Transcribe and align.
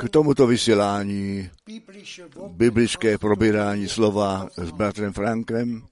K 0.00 0.08
tomuto 0.08 0.46
vysílání 0.46 1.50
biblické 2.48 3.18
probírání 3.18 3.88
slova 3.88 4.48
s 4.56 4.70
bratrem 4.70 5.12
Frankem 5.12 5.86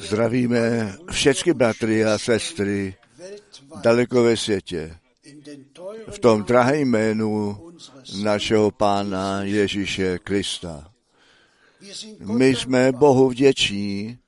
zdravíme 0.00 0.96
všechny 1.10 1.54
bratry 1.54 2.04
a 2.04 2.18
sestry 2.18 2.94
daleko 3.80 4.22
ve 4.22 4.36
světě. 4.36 4.96
V 6.10 6.18
tom 6.18 6.42
drahém 6.42 6.88
jménu 6.88 7.62
našeho 8.22 8.70
Pána 8.70 9.42
Ježíše 9.42 10.18
Krista. 10.18 10.90
My 12.20 12.56
jsme 12.56 12.92
Bohu 12.92 13.28
vděční, 13.28 14.18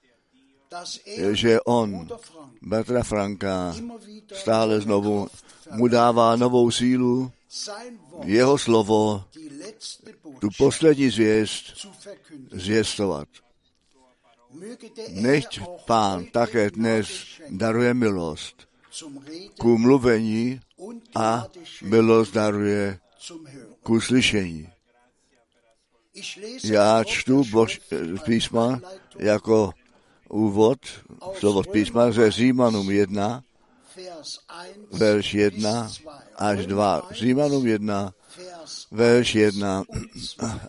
že 1.33 1.61
On, 1.61 2.09
bratra 2.63 3.03
Franka, 3.03 3.75
stále 4.33 4.81
znovu 4.81 5.29
mu 5.71 5.89
dává 5.89 6.37
novou 6.37 6.71
sílu, 6.71 7.33
jeho 8.25 8.59
slovo, 8.59 9.25
tu 10.39 10.49
poslední 10.59 11.11
zvěst 11.11 11.89
zvěstovat. 12.53 13.29
Nechť 15.09 15.61
pán 15.87 16.25
také 16.25 16.71
dnes 16.71 17.09
daruje 17.51 17.95
milost 17.95 18.69
ku 19.59 19.79
mluvení 19.79 20.61
a 21.15 21.47
milost 21.83 22.35
daruje 22.35 22.99
ku 23.83 24.01
slyšení. 24.01 24.69
Já 26.65 27.05
čtu 27.05 27.45
bož, 27.51 27.81
písma 28.25 28.81
jako 29.19 29.73
úvod, 30.29 30.79
slovo 31.39 31.63
z 31.63 31.67
písma 31.67 32.13
ze 32.13 32.31
Římanům 32.31 32.91
1, 32.91 33.43
verš 34.93 35.35
1 35.35 35.91
až 36.37 36.67
2. 36.67 37.09
Římanům 37.11 37.67
1, 37.67 38.15
verš 38.91 39.35
1 39.35 39.85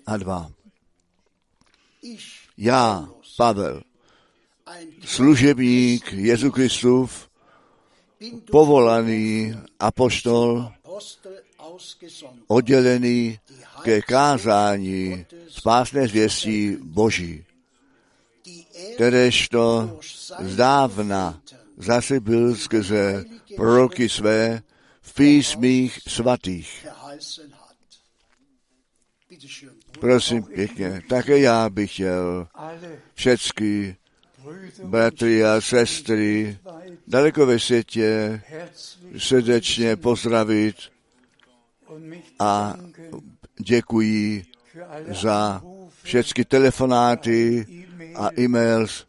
a 0.06 0.18
2. 0.18 0.52
Já, 2.58 3.10
Pavel, 3.40 3.82
služebník 5.06 6.14
Jezu 6.14 6.52
Kristův, 6.52 7.30
povolaný 8.52 9.54
apoštol, 9.80 10.72
oddělený 12.48 13.40
ke 13.82 14.02
kázání 14.02 15.26
spásné 15.48 16.08
zvěstí 16.08 16.78
Boží, 16.84 17.46
kteréžto 18.94 20.00
zdávna 20.40 21.42
zase 21.78 22.20
byl 22.20 22.56
skrze 22.56 23.26
proroky 23.56 24.10
své 24.10 24.62
v 25.02 25.14
písmích 25.14 26.00
svatých. 26.08 26.88
Prosím 30.00 30.44
pěkně, 30.44 31.02
také 31.10 31.40
já 31.40 31.70
bych 31.70 31.94
chtěl 31.94 32.48
všechny 33.14 33.96
bratry 34.84 35.46
a 35.46 35.62
sestry 35.62 36.58
daleko 37.08 37.46
ve 37.46 37.60
světě 37.60 38.42
srdečně 39.18 39.96
pozdravit 39.96 40.76
a 42.40 42.76
děkuji 43.60 44.46
za 45.08 45.64
všechny 46.04 46.46
telefonáty 46.46 47.66
a 48.20 48.30
e-mails, 48.40 49.08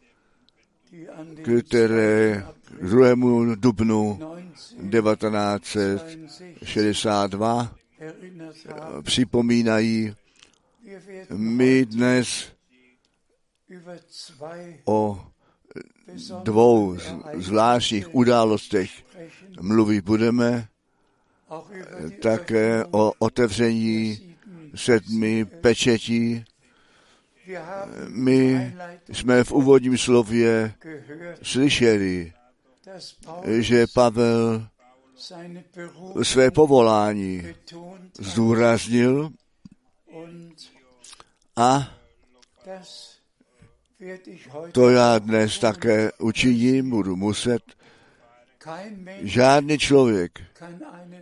které 1.67 2.45
2. 2.81 3.55
dubnu 3.55 4.19
1962 4.91 7.75
připomínají, 9.01 10.15
my 11.29 11.85
dnes 11.85 12.51
o 14.85 15.25
dvou 16.43 16.97
zvláštních 17.37 18.15
událostech 18.15 18.91
mluvit 19.61 20.05
budeme, 20.05 20.67
také 22.21 22.85
o 22.91 23.11
otevření 23.19 24.35
sedmi 24.75 25.45
pečetí. 25.45 26.45
My 28.07 28.73
jsme 29.11 29.43
v 29.43 29.51
úvodním 29.51 29.97
slově 29.97 30.73
slyšeli, 31.41 32.33
že 33.59 33.87
Pavel 33.87 34.67
své 36.23 36.51
povolání 36.51 37.43
zdůraznil 38.19 39.29
a 41.55 41.87
to 44.71 44.89
já 44.89 45.19
dnes 45.19 45.59
také 45.59 46.11
učiním, 46.11 46.89
budu 46.89 47.15
muset. 47.15 47.61
Žádný 49.21 49.77
člověk 49.77 50.41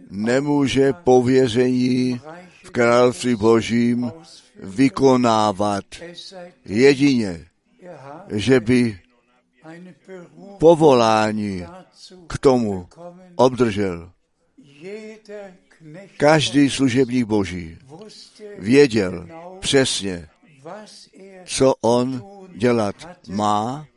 nemůže 0.10 0.94
pověření 0.94 2.22
v 2.64 2.70
království 2.70 3.36
božím 3.36 4.12
vykonávat 4.60 5.86
jedině, 6.66 7.48
že 8.30 8.60
by 8.60 9.00
povolání 10.58 11.66
k 12.28 12.38
tomu 12.38 12.88
obdržel. 13.36 14.12
Každý 16.18 16.70
služebník 16.70 17.26
boží 17.26 17.78
věděl 18.58 19.28
přesně, 19.60 20.30
co 21.46 21.74
on 21.82 22.24
dělat 22.56 22.96
má, 23.28 23.88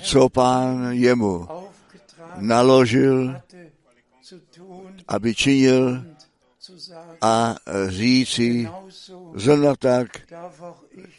co 0.00 0.28
pán 0.28 0.92
jemu 0.92 1.48
naložil, 2.36 3.40
aby 5.08 5.34
činil 5.34 6.04
a 7.20 7.56
říci, 7.88 8.68
zrovna 9.34 9.76
tak 9.76 10.18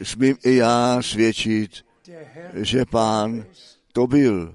smím 0.02 0.36
i 0.44 0.56
já 0.56 1.02
svědčit, 1.02 1.70
že 2.54 2.84
pán 2.84 3.44
to 3.92 4.06
byl, 4.06 4.54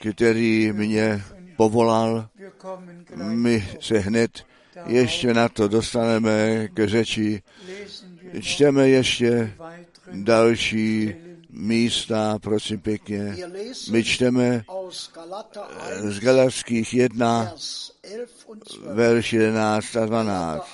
který 0.00 0.72
mě 0.72 1.22
povolal. 1.56 2.28
My 3.16 3.68
se 3.80 3.98
hned 3.98 4.44
ještě 4.86 5.34
na 5.34 5.48
to 5.48 5.68
dostaneme 5.68 6.68
ke 6.68 6.88
řeči. 6.88 7.42
Čteme 8.40 8.88
ještě 8.88 9.54
další 10.12 11.14
místa, 11.50 12.38
prosím 12.38 12.80
pěkně. 12.80 13.36
My 13.90 14.04
čteme 14.04 14.64
z 15.98 16.20
Galatských 16.20 16.94
1, 16.94 17.54
verš 18.92 19.32
11 19.32 19.96
a 19.96 20.06
12. 20.06 20.64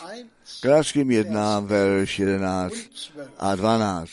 Galatským 0.62 1.10
1, 1.10 1.60
verš 1.60 2.18
11 2.18 2.74
a 3.38 3.54
12. 3.54 4.10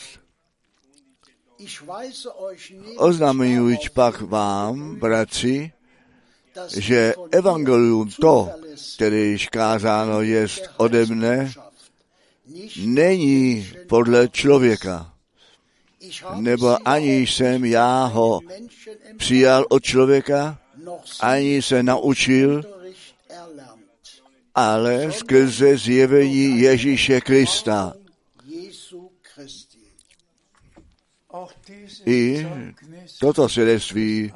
Oznamuji 2.96 3.76
pak 3.94 4.20
vám, 4.20 4.96
bratři, 4.96 5.72
že 6.76 7.14
evangelium 7.30 8.08
to, 8.20 8.50
které 8.94 9.16
již 9.16 9.48
kázáno 9.48 10.22
jest 10.22 10.62
ode 10.76 11.06
mne, 11.06 11.52
není 12.86 13.68
podle 13.88 14.28
člověka. 14.28 15.12
Nebo 16.34 16.88
ani 16.88 17.20
jsem 17.20 17.64
já 17.64 18.04
ho 18.04 18.40
přijal 19.16 19.66
od 19.68 19.82
člověka, 19.82 20.58
ani 21.20 21.62
se 21.62 21.82
naučil, 21.82 22.62
ale 24.54 25.12
skrze 25.12 25.76
zjevení 25.76 26.60
Ježíše 26.60 27.20
Krista. 27.20 27.92
I 32.06 32.46
toto 33.20 33.48
svědectví 33.48 34.32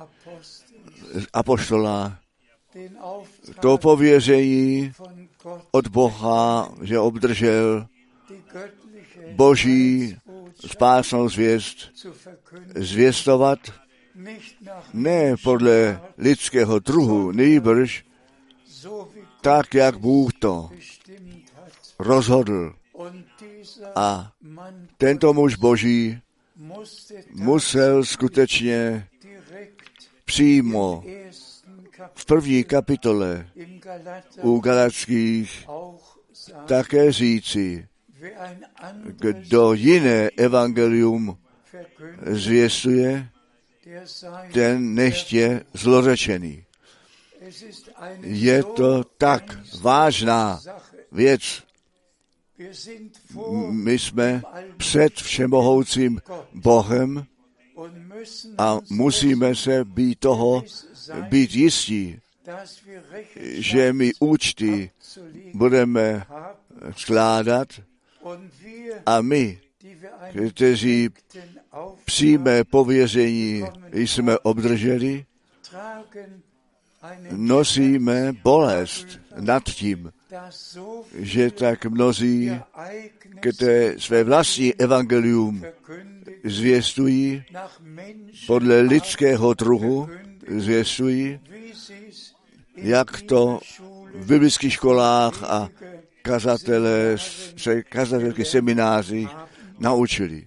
apoštola, 1.32 2.18
to 3.61 3.78
pověření 3.78 4.92
od 5.70 5.88
Boha, 5.88 6.75
že 6.82 6.99
obdržel 6.99 7.87
boží 9.32 10.16
spásnou 10.66 11.28
zvěst, 11.28 11.76
zvěstovat 12.75 13.58
ne 14.92 15.37
podle 15.42 16.00
lidského 16.18 16.78
druhu, 16.78 17.32
nejbrž 17.32 18.04
tak, 19.47 19.75
jak 19.75 19.97
Bůh 19.99 20.33
to 20.38 20.71
rozhodl. 21.99 22.75
A 23.95 24.33
tento 24.99 25.35
muž 25.35 25.57
boží 25.57 26.21
musel 27.35 28.05
skutečně 28.05 29.09
přímo 30.25 31.05
v 32.15 32.25
první 32.25 32.65
kapitole 32.65 33.50
u 34.43 34.61
Galackých 34.61 35.69
také 36.67 37.12
říci, 37.12 37.88
kdo 39.07 39.73
jiné 39.73 40.31
evangelium 40.37 41.38
zvěstuje, 42.26 43.29
ten 44.53 44.95
nechtě 44.95 45.65
zlořečený. 45.75 46.65
Je 48.21 48.62
to 48.62 49.05
tak 49.05 49.59
vážná 49.81 50.61
věc. 51.12 51.62
My 53.71 53.99
jsme 53.99 54.43
před 54.76 55.15
všemohoucím 55.15 56.21
Bohem 56.55 57.26
a 58.59 58.79
musíme 58.91 59.55
se 59.55 59.85
být 59.85 60.19
toho, 60.19 60.62
být 61.29 61.55
jistí, 61.55 62.21
že 63.43 63.93
my 63.93 64.12
účty 64.21 64.91
budeme 65.55 66.26
skládat 66.97 67.69
a 69.07 69.21
my, 69.21 69.61
kteří 70.50 71.11
přímé 72.05 72.65
pověření 72.65 73.65
jsme 73.93 74.38
obdrželi, 74.38 75.26
nosíme 77.31 78.33
bolest 78.45 79.07
nad 79.41 79.65
tím, 79.65 80.13
že 81.15 81.51
tak 81.51 81.87
mnozí, 81.87 82.61
které 83.41 83.95
své 83.99 84.25
vlastní 84.25 84.75
evangelium 84.75 85.65
zvěstují, 86.45 87.45
podle 88.47 88.81
lidského 88.81 89.55
druhu 89.55 90.09
zvěstují, 90.57 91.41
jak 92.77 93.23
to 93.23 93.61
v 94.15 94.27
biblických 94.27 94.73
školách 94.73 95.43
a 95.43 95.69
kazatelé, 96.23 97.17
kazatelské 97.89 98.45
semináři 98.45 99.29
naučili. 99.79 100.47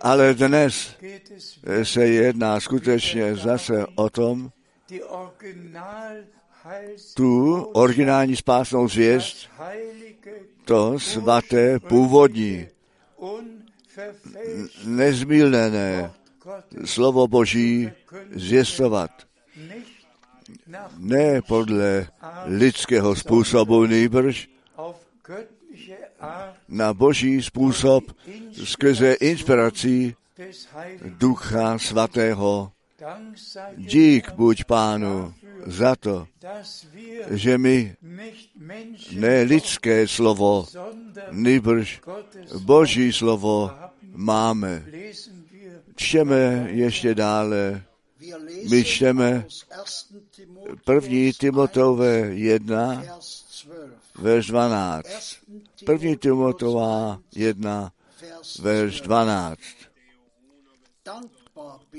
Ale 0.00 0.34
dnes 0.34 0.96
se 1.82 2.06
jedná 2.06 2.60
skutečně 2.60 3.36
zase 3.36 3.86
o 3.94 4.10
tom, 4.10 4.50
tu 7.14 7.62
originální 7.62 8.36
spásnou 8.36 8.88
zvěst, 8.88 9.50
to 10.64 10.98
svaté 10.98 11.78
původní, 11.78 12.68
nezmílené 14.84 16.12
slovo 16.84 17.28
Boží 17.28 17.90
zvěstovat. 18.34 19.10
Ne 20.98 21.42
podle 21.42 22.08
lidského 22.44 23.16
způsobu, 23.16 23.86
nejbrž 23.86 24.48
na 26.68 26.94
boží 26.94 27.42
způsob 27.42 28.04
skrze 28.64 29.12
inspirací 29.12 30.14
Ducha 31.04 31.78
Svatého. 31.78 32.72
Dík 33.76 34.32
buď 34.32 34.64
Pánu 34.64 35.34
za 35.66 35.96
to, 35.96 36.26
že 37.30 37.58
my 37.58 37.96
ne 39.12 39.42
lidské 39.42 40.08
slovo, 40.08 40.66
nýbrž 41.30 42.00
Boží 42.58 43.12
slovo 43.12 43.70
máme. 44.02 44.84
Čteme 45.96 46.68
ještě 46.70 47.14
dále. 47.14 47.82
My 48.70 48.84
čteme 48.84 49.46
první 50.84 51.32
Timotové 51.32 52.34
1, 52.34 53.02
verš 54.18 54.46
12. 54.46 55.08
První 55.86 56.16
Timotová 56.16 57.18
1, 57.36 57.92
verš 58.60 59.00
12. 59.00 59.60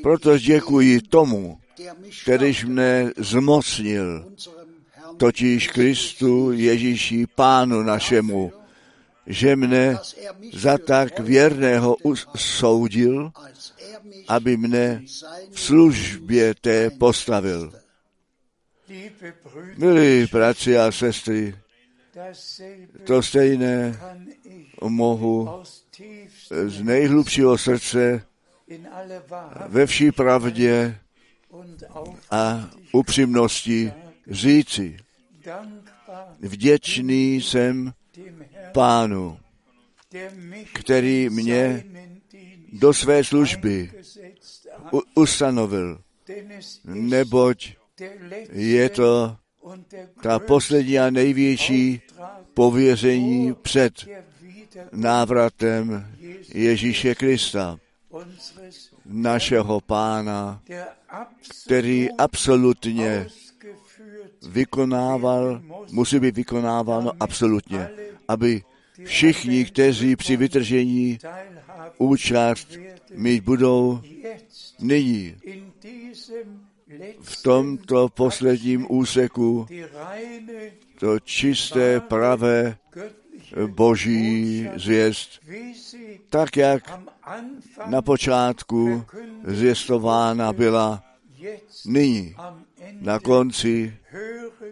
Proto 0.04 0.38
děkuji 0.38 1.02
tomu, 1.02 1.60
kterýž 2.24 2.66
mne 2.66 3.12
zmocnil, 3.18 4.32
totiž 5.18 5.68
Kristu 5.68 6.52
Ježíši 6.52 7.28
Pánu 7.36 7.84
našemu, 7.84 8.52
že 9.28 9.56
mne 9.56 9.98
za 10.54 10.78
tak 10.78 11.20
věrného 11.20 11.98
soudil, 12.36 13.32
aby 14.28 14.58
mne 14.58 15.04
v 15.52 15.60
službě 15.60 16.56
té 16.56 16.90
postavil. 16.90 17.74
Milí 19.78 20.28
bratři 20.32 20.78
a 20.78 20.92
sestry, 20.92 21.56
to 23.04 23.24
stejné 23.24 24.00
mohu 24.82 25.64
z 26.66 26.82
nejhlubšího 26.82 27.58
srdce 27.58 28.26
ve 29.68 29.86
vší 29.86 30.12
pravdě 30.12 31.00
a 32.32 32.70
upřímnosti 32.92 33.92
říci. 34.30 34.98
Vděčný 36.40 37.36
jsem 37.36 37.94
pánu, 38.72 39.38
který 40.74 41.30
mě 41.30 41.84
do 42.74 42.94
své 42.94 43.24
služby 43.24 43.92
ustanovil, 45.16 46.02
neboť 46.86 47.76
je 48.52 48.90
to 48.90 49.38
ta 50.22 50.40
poslední 50.40 51.00
a 51.00 51.10
největší 51.10 52.02
pověření 52.54 53.54
před 53.54 53.94
návratem 54.92 56.08
Ježíše 56.54 57.16
Krista, 57.16 57.80
našeho 59.06 59.82
pána, 59.82 60.62
který 61.66 62.12
absolutně 62.12 63.28
vykonával, 64.50 65.62
musí 65.92 66.20
být 66.20 66.36
vykonáváno 66.36 67.12
absolutně, 67.20 67.90
aby 68.28 68.64
všichni, 69.04 69.66
kteří 69.66 70.16
při 70.16 70.38
vytržení 70.38 71.20
účast 71.98 72.68
mít 73.14 73.44
budou 73.44 74.02
nyní 74.80 75.36
v 77.22 77.44
tomto 77.44 78.10
posledním 78.10 78.86
úseku 78.90 79.68
to 81.00 81.20
čisté, 81.20 82.00
pravé 82.00 82.78
boží 83.68 84.70
zvěst, 84.76 85.30
tak 86.30 86.58
jak 86.58 87.00
na 87.86 88.02
počátku 88.02 89.06
zvěstována 89.44 90.54
byla, 90.54 91.04
nyní 91.86 92.36
na 92.92 93.20
konci 93.20 93.98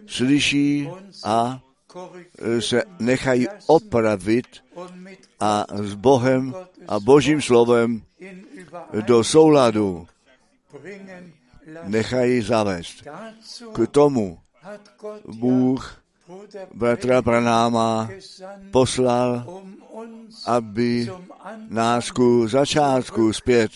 slyší 0.06 0.88
a 1.24 1.60
se 2.60 2.82
nechají 2.98 3.46
opravit 3.66 4.46
a 5.40 5.66
s 5.74 5.94
Bohem 5.94 6.54
a 6.88 7.00
Božím 7.00 7.42
slovem 7.42 8.02
do 9.06 9.24
souladu 9.24 10.06
nechají 11.84 12.40
zavést. 12.40 13.04
K 13.72 13.86
tomu 13.90 14.38
Bůh 15.24 16.03
bratra 16.74 17.22
Branáma 17.22 18.10
poslal, 18.70 19.46
aby 20.46 21.10
nás 21.68 22.10
ku 22.10 22.48
začátku 22.48 23.32
zpět 23.32 23.70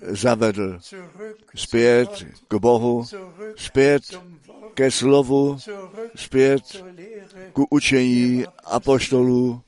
zavedl. 0.00 0.78
Zpět 1.54 2.26
k 2.48 2.54
Bohu, 2.54 3.04
zpět 3.56 4.02
ke 4.74 4.90
slovu, 4.90 5.58
zpět 6.16 6.84
ku 7.52 7.66
učení 7.70 8.44
apoštolů 8.64 9.60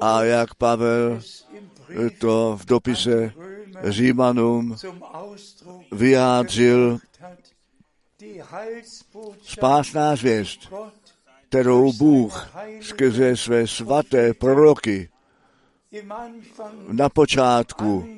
a 0.00 0.22
jak 0.22 0.54
Pavel 0.54 1.20
to 2.18 2.58
v 2.60 2.66
dopise 2.66 3.32
Římanům 3.84 4.76
vyjádřil 5.92 6.98
spásná 9.42 10.16
zvěst, 10.16 10.72
kterou 11.48 11.92
Bůh 11.92 12.50
skrze 12.80 13.36
své 13.36 13.66
svaté 13.66 14.34
proroky 14.34 15.08
na 16.92 17.08
počátku 17.08 18.08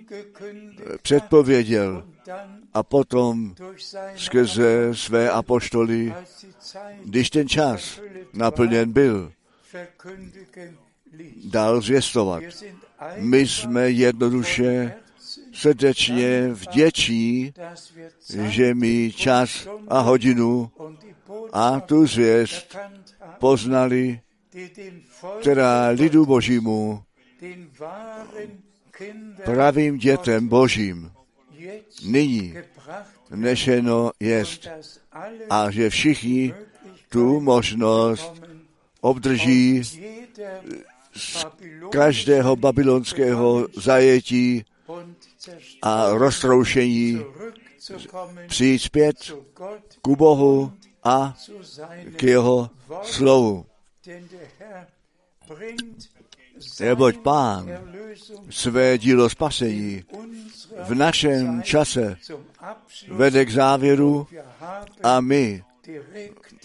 předpověděl 1.02 2.06
a 2.74 2.82
potom 2.82 3.54
skrze 4.16 4.94
své 4.94 5.30
apoštoly, 5.30 6.14
když 7.04 7.30
ten 7.30 7.48
čas 7.48 8.00
naplněn 8.32 8.92
byl, 8.92 9.32
dal 11.44 11.80
zvěstovat. 11.80 12.42
My 13.16 13.46
jsme 13.46 13.90
jednoduše 13.90 14.94
srdečně 15.58 16.48
vděčí, 16.48 17.52
že 18.46 18.74
mi 18.74 19.12
čas 19.12 19.68
a 19.88 20.00
hodinu 20.00 20.70
a 21.52 21.80
tu 21.80 22.06
zvěst 22.06 22.76
poznali, 23.38 24.20
která 25.40 25.88
lidu 25.88 26.26
božímu, 26.26 27.02
pravým 29.44 29.98
dětem 29.98 30.48
božím, 30.48 31.12
nyní 32.04 32.54
nešeno 33.34 34.10
jest 34.20 34.68
a 35.50 35.70
že 35.70 35.90
všichni 35.90 36.54
tu 37.08 37.40
možnost 37.40 38.42
obdrží 39.00 39.82
z 41.14 41.46
každého 41.90 42.56
babylonského 42.56 43.68
zajetí 43.76 44.64
a 45.82 46.12
roztroušení 46.12 47.24
přijít 48.48 48.78
zpět 48.78 49.16
ku 50.02 50.16
Bohu 50.16 50.72
a 51.04 51.36
k 52.16 52.22
jeho 52.22 52.70
slovu. 53.02 53.66
Neboť 56.80 57.16
Pán 57.16 57.70
své 58.50 58.98
dílo 58.98 59.30
spasení 59.30 60.04
v 60.84 60.94
našem 60.94 61.62
čase 61.62 62.16
vede 63.08 63.44
k 63.44 63.52
závěru 63.52 64.26
a 65.02 65.20
my 65.20 65.64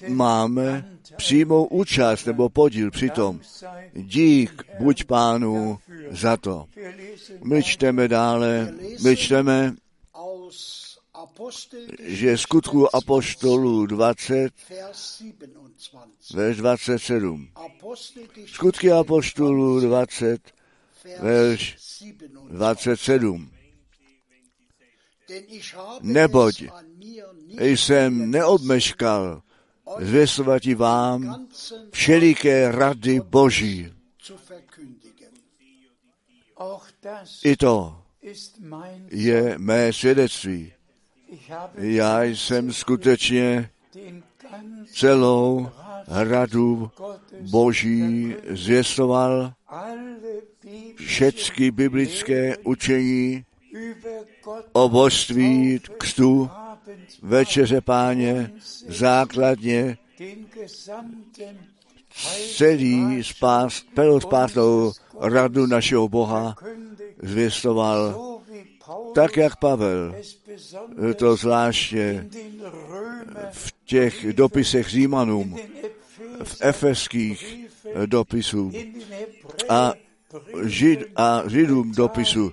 máme 0.07 0.92
přímou 1.17 1.65
účast 1.65 2.25
nebo 2.25 2.49
podíl 2.49 2.91
přitom. 2.91 3.39
Dík 3.93 4.63
buď 4.79 5.03
pánu 5.03 5.79
za 6.11 6.37
to. 6.37 6.65
My 7.43 7.63
čteme 7.63 8.07
dále, 8.07 8.73
my 9.03 9.17
čteme, 9.17 9.75
že 11.99 12.37
skutku 12.37 12.95
apoštolů 12.95 13.85
20, 13.85 14.53
verš 16.33 16.57
27. 16.57 17.49
Skutky 18.45 18.91
apoštolů 18.91 19.79
20, 19.79 20.41
verš 21.19 21.77
27. 22.49 23.49
Neboť 26.01 26.63
jsem 27.59 28.31
neobmeškal 28.31 29.41
zvěstovat 29.99 30.65
vám 30.65 31.47
všeliké 31.91 32.71
rady 32.71 33.19
Boží. 33.19 33.93
I 37.43 37.55
to 37.57 37.97
je 39.11 39.57
mé 39.57 39.93
svědectví. 39.93 40.73
Já 41.77 42.23
jsem 42.23 42.73
skutečně 42.73 43.69
celou 44.93 45.69
radu 46.07 46.91
Boží 47.41 48.35
zvěstoval 48.49 49.53
všechny 50.95 51.71
biblické 51.71 52.57
učení 52.57 53.45
o 54.73 54.89
božství 54.89 55.79
kstu, 55.97 56.49
večeře 57.21 57.81
páně, 57.81 58.51
základně 58.87 59.97
celý 62.55 63.23
spás, 63.23 63.83
pelospásnou 63.93 64.91
radu 65.19 65.65
našeho 65.65 66.09
Boha 66.09 66.55
zvěstoval, 67.21 68.33
tak 69.15 69.37
jak 69.37 69.55
Pavel 69.55 70.15
to 71.15 71.35
zvláště 71.35 72.27
v 73.51 73.73
těch 73.85 74.33
dopisech 74.33 74.89
Římanům, 74.89 75.57
v 76.43 76.57
efeských 76.61 77.67
dopisů. 78.05 78.71
A, 79.69 79.93
žid, 80.65 80.99
a 81.15 81.43
židům 81.47 81.91
dopisu 81.91 82.51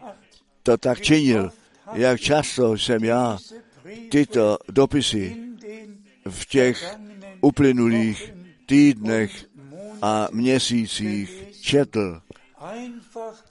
to 0.62 0.76
tak 0.76 1.00
činil, 1.00 1.50
jak 1.92 2.20
často 2.20 2.79
jsem 2.79 3.05
já 3.05 3.38
tyto 4.11 4.59
dopisy 4.69 5.37
v 6.29 6.47
těch 6.47 6.97
uplynulých 7.40 8.35
týdnech 8.66 9.47
a 10.03 10.29
měsících 10.33 11.45
četl. 11.61 12.21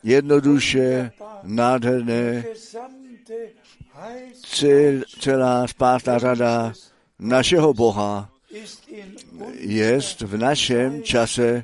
Jednoduše, 0.03 1.11
nádherné, 1.43 2.43
cel, 4.43 5.01
celá 5.19 5.67
spásná 5.67 6.17
rada 6.17 6.73
našeho 7.19 7.73
Boha 7.73 8.29
jest 9.59 10.21
v 10.21 10.37
našem 10.37 11.03
čase 11.03 11.63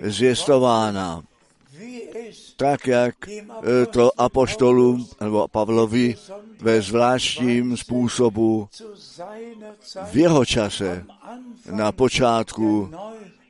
zjistována 0.00 1.22
tak 2.62 2.86
jak 2.86 3.14
to 3.90 4.20
apoštolům 4.20 5.06
nebo 5.20 5.48
Pavlovi 5.48 6.14
ve 6.60 6.82
zvláštním 6.82 7.76
způsobu 7.76 8.68
v 10.10 10.16
jeho 10.16 10.44
čase 10.44 11.04
na 11.70 11.92
počátku 11.92 12.90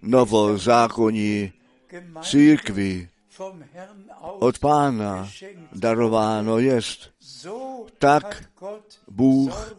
novozákonní 0.03 1.53
církvy 2.23 3.09
od 4.21 4.59
pána 4.59 5.29
darováno 5.73 6.59
jest. 6.59 7.11
Tak 7.99 8.45
Bůh 9.09 9.77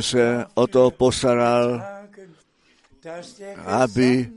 se 0.00 0.44
o 0.54 0.66
to 0.66 0.90
postaral, 0.90 1.82
aby 3.66 4.30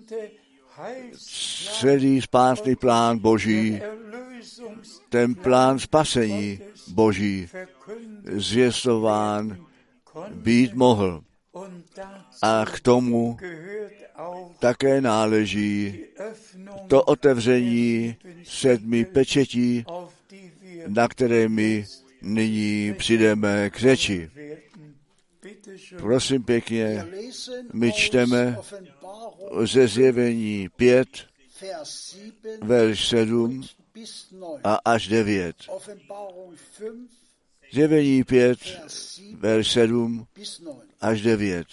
celý 1.80 2.22
spásný 2.22 2.76
plán 2.76 3.20
Boží, 3.20 3.82
ten 5.10 5.36
plán 5.36 5.80
spasení 5.80 6.60
Boží 6.88 7.50
zvěstován 8.32 9.66
být 10.32 10.74
mohl. 10.74 11.24
A 12.42 12.66
k 12.66 12.80
tomu 12.80 13.38
také 14.60 15.02
náleží 15.02 16.06
to 16.88 17.04
otevření 17.04 18.16
sedmi 18.44 19.06
pečetí, 19.06 19.86
na 20.88 21.08
které 21.08 21.50
my 21.50 21.86
nyní 22.22 22.94
přijdeme 22.98 23.70
k 23.70 23.80
řeči. 23.80 24.30
Prosím 25.98 26.44
pěkně, 26.44 27.06
my 27.74 27.92
čteme 27.92 28.58
ze 29.64 29.88
zjevení 29.88 30.70
5, 30.76 31.08
verš 32.62 33.08
7 33.08 33.64
a 34.64 34.80
až 34.86 35.08
9. 35.08 35.56
Zjevení 37.74 38.24
5, 38.24 38.60
verš 39.38 39.72
7 39.72 40.28
až 41.02 41.22
9. 41.22 41.68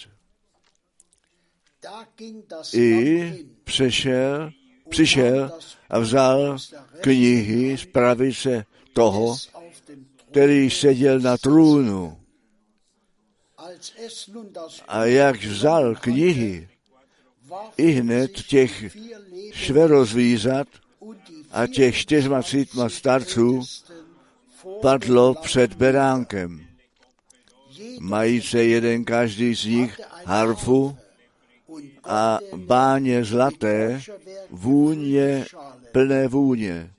I 2.73 3.45
přešel 3.63 4.51
přišel 4.93 5.51
a 5.89 5.99
vzal 5.99 6.57
knihy 7.01 7.77
z 7.77 7.85
pravice 7.85 8.65
toho, 8.93 9.37
který 10.31 10.69
seděl 10.69 11.19
na 11.19 11.37
trůnu. 11.37 12.19
A 14.87 15.05
jak 15.05 15.43
vzal 15.43 15.95
knihy, 15.95 16.69
i 17.77 17.91
hned 17.91 18.31
těch 18.31 18.97
šverozvířat 19.53 20.67
a 21.53 21.67
těch 21.67 21.97
čtyřmacítma 21.97 22.89
starců 22.89 23.61
padlo 24.81 25.33
před 25.33 25.73
beránkem. 25.73 26.67
Mají 27.99 28.41
se 28.41 28.63
jeden 28.63 29.05
každý 29.05 29.55
z 29.55 29.65
nich 29.65 30.01
harfu 30.25 30.97
a 32.03 32.39
báně 32.55 33.25
zlaté, 33.25 34.01
vůně, 34.49 35.45
plné 35.91 36.27
vůně. 36.27 36.93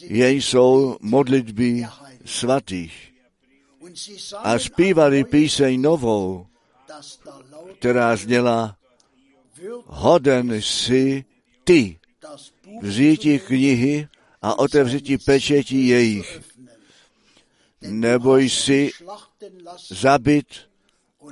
Jen 0.00 0.36
jsou 0.36 0.96
modlitby 1.00 1.86
svatých. 2.24 3.12
A 4.38 4.58
zpívali 4.58 5.24
píseň 5.24 5.80
novou, 5.80 6.46
která 7.78 8.16
zněla 8.16 8.76
Hoden 9.86 10.52
jsi 10.52 11.24
ty, 11.64 11.98
vzítí 12.82 13.38
knihy 13.38 14.08
a 14.42 14.58
otevřítí 14.58 15.18
pečetí 15.18 15.88
jejich. 15.88 16.40
Neboj 17.82 18.48
si 18.50 18.90
zabit 19.88 20.46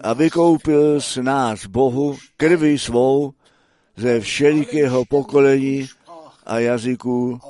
a 0.03 0.13
vykoupil 0.13 1.01
s 1.01 1.17
nás 1.17 1.67
Bohu 1.67 2.17
krví 2.37 2.79
svou 2.79 3.35
ze 3.97 4.21
všelikého 4.21 5.05
pokolení 5.05 5.89
a 6.47 6.59
jazyků 6.59 7.41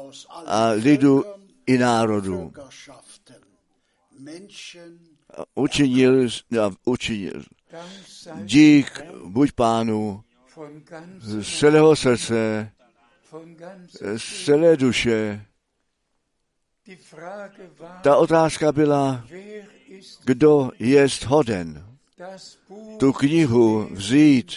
a 0.46 0.68
lidu 0.68 1.24
i 1.66 1.78
národů. 1.78 2.52
Učinil, 5.54 6.28
učinil. 6.84 7.42
Dík 8.44 9.00
buď 9.24 9.52
pánu 9.52 10.24
z 11.18 11.58
celého 11.58 11.96
srdce, 11.96 12.72
z 14.16 14.44
celé 14.44 14.76
duše. 14.76 15.46
Ta 18.02 18.16
otázka 18.16 18.72
byla, 18.72 19.26
kdo 20.24 20.70
je 20.78 21.08
hoden 21.26 21.90
tu 22.96 23.12
knihu 23.12 23.88
vzít, 23.90 24.52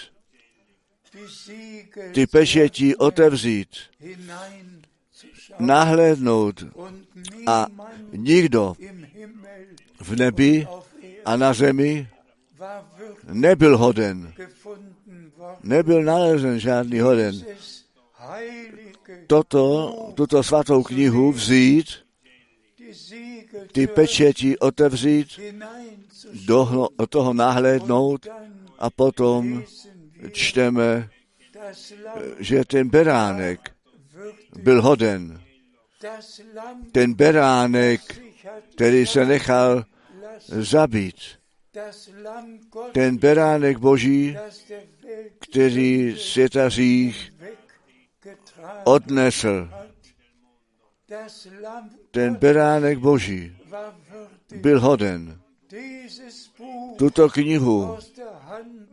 ty 2.14 2.28
pešetí 2.28 2.96
otevřít, 2.96 3.70
nahlédnout 5.60 6.64
a 7.48 7.68
nikdo 8.12 8.76
v 10.02 10.16
nebi 10.16 10.68
a 11.26 11.36
na 11.36 11.54
zemi 11.54 12.10
nebyl 13.24 13.78
hoden. 13.78 14.34
Nebyl 15.64 16.04
nalezen 16.04 16.60
žádný 16.60 17.00
hoden. 17.00 17.46
Toto, 19.28 19.94
tuto 20.16 20.44
svatou 20.44 20.84
knihu 20.84 21.32
vzít, 21.32 21.86
ty 23.72 23.88
pečeti 23.88 24.60
otevřít, 24.60 25.40
do 26.46 26.88
toho 27.10 27.34
nahlédnout 27.34 28.28
a 28.80 28.90
potom 28.90 29.64
čteme, 30.32 31.10
že 32.40 32.66
ten 32.66 32.90
beránek 32.90 33.72
byl 34.56 34.82
hoden. 34.82 35.42
Ten 36.92 37.14
beránek, 37.14 38.02
který 38.76 39.06
se 39.06 39.26
nechal 39.26 39.86
zabít. 40.48 41.16
Ten 42.92 43.18
beránek 43.18 43.78
boží, 43.78 44.38
který 45.40 46.16
světařích 46.18 47.34
odnesl. 48.84 49.70
Ten 52.12 52.36
beránek 52.36 52.98
boží 52.98 53.58
byl 54.56 54.80
hoden 54.80 55.40
tuto 56.98 57.30
knihu 57.30 57.98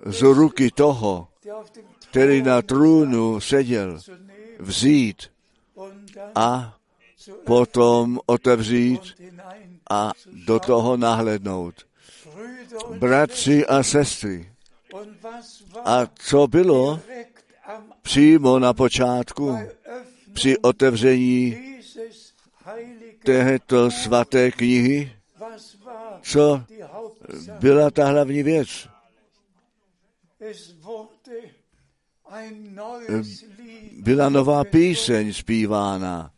z 0.06 0.22
ruky 0.22 0.70
toho, 0.70 1.28
který 2.10 2.42
na 2.42 2.62
trůnu 2.62 3.40
seděl, 3.40 3.98
vzít 4.58 5.30
a 6.34 6.76
potom 7.44 8.20
otevřít 8.26 9.00
a 9.90 10.12
do 10.46 10.60
toho 10.60 10.96
nahlednout. 10.96 11.74
Bratři 12.98 13.66
a 13.66 13.82
sestry, 13.82 14.52
a 15.84 16.06
co 16.14 16.46
bylo 16.46 17.00
přímo 18.02 18.58
na 18.58 18.72
počátku 18.74 19.58
při 20.32 20.58
otevření 20.58 21.56
této 23.24 23.90
svaté 23.90 24.50
knihy? 24.50 25.12
Co 26.22 26.62
byla 27.60 27.90
ta 27.90 28.06
hlavní 28.06 28.42
věc? 28.42 28.68
Byla 33.92 34.28
nová 34.28 34.64
píseň 34.64 35.32
zpívána. 35.32 36.30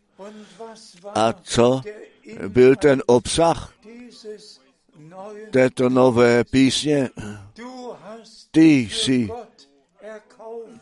A 1.15 1.33
co 1.33 1.81
byl 2.49 2.77
ten 2.77 3.03
obsah 3.07 3.75
této 5.51 5.89
nové 5.89 6.45
písně? 6.45 7.09
Ty 8.51 8.89
jsi, 8.93 9.29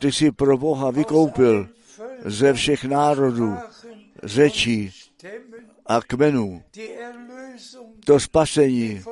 ty 0.00 0.12
jsi 0.12 0.32
pro 0.32 0.58
Boha 0.58 0.90
vykoupil 0.90 1.68
ze 2.24 2.52
všech 2.52 2.84
národů, 2.84 3.56
řečí 4.22 4.92
a 5.86 6.00
kmenů. 6.00 6.62
To 8.04 8.20
spasení, 8.20 9.02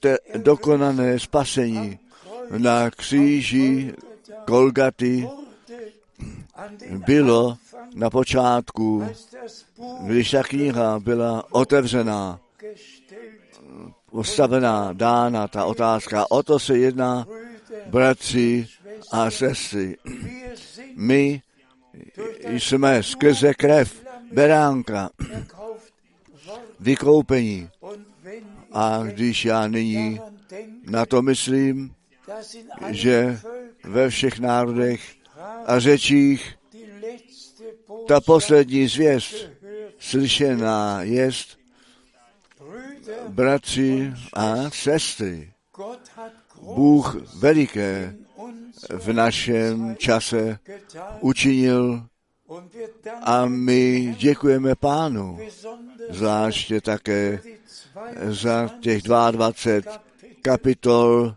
to 0.00 0.08
dokonané 0.36 1.18
spasení 1.18 1.98
na 2.58 2.90
kříži 2.90 3.94
Kolgaty 4.44 5.28
bylo 7.06 7.56
na 7.94 8.10
počátku, 8.10 9.04
když 10.02 10.30
ta 10.30 10.42
kniha 10.42 11.00
byla 11.00 11.44
otevřená, 11.50 12.40
postavená, 14.10 14.92
dána 14.92 15.48
ta 15.48 15.64
otázka. 15.64 16.30
O 16.30 16.42
to 16.42 16.58
se 16.58 16.78
jedná, 16.78 17.26
bratři 17.86 18.68
a 19.12 19.30
sestry. 19.30 19.96
My 20.96 21.42
jsme 22.46 23.02
skrze 23.02 23.54
krev 23.54 24.06
beránka 24.32 25.10
vykoupení. 26.80 27.70
A 28.72 29.02
když 29.02 29.44
já 29.44 29.66
nyní 29.66 30.20
na 30.90 31.06
to 31.06 31.22
myslím, 31.22 31.94
že 32.88 33.40
ve 33.84 34.10
všech 34.10 34.38
národech 34.38 35.14
a 35.66 35.78
řečích 35.78 36.54
ta 38.08 38.20
poslední 38.20 38.88
zvěst 38.88 39.50
slyšená 39.98 41.02
jest, 41.02 41.58
bratři 43.28 44.12
a 44.32 44.70
sestry, 44.70 45.52
Bůh 46.62 47.34
veliké 47.34 48.14
v 48.90 49.12
našem 49.12 49.96
čase 49.96 50.58
učinil. 51.20 52.06
A 53.22 53.46
my 53.46 54.14
děkujeme 54.18 54.74
pánu, 54.74 55.38
zvláště 56.10 56.80
také 56.80 57.40
za 58.28 58.70
těch 58.80 59.02
22 59.02 59.52
kapitol. 60.42 61.34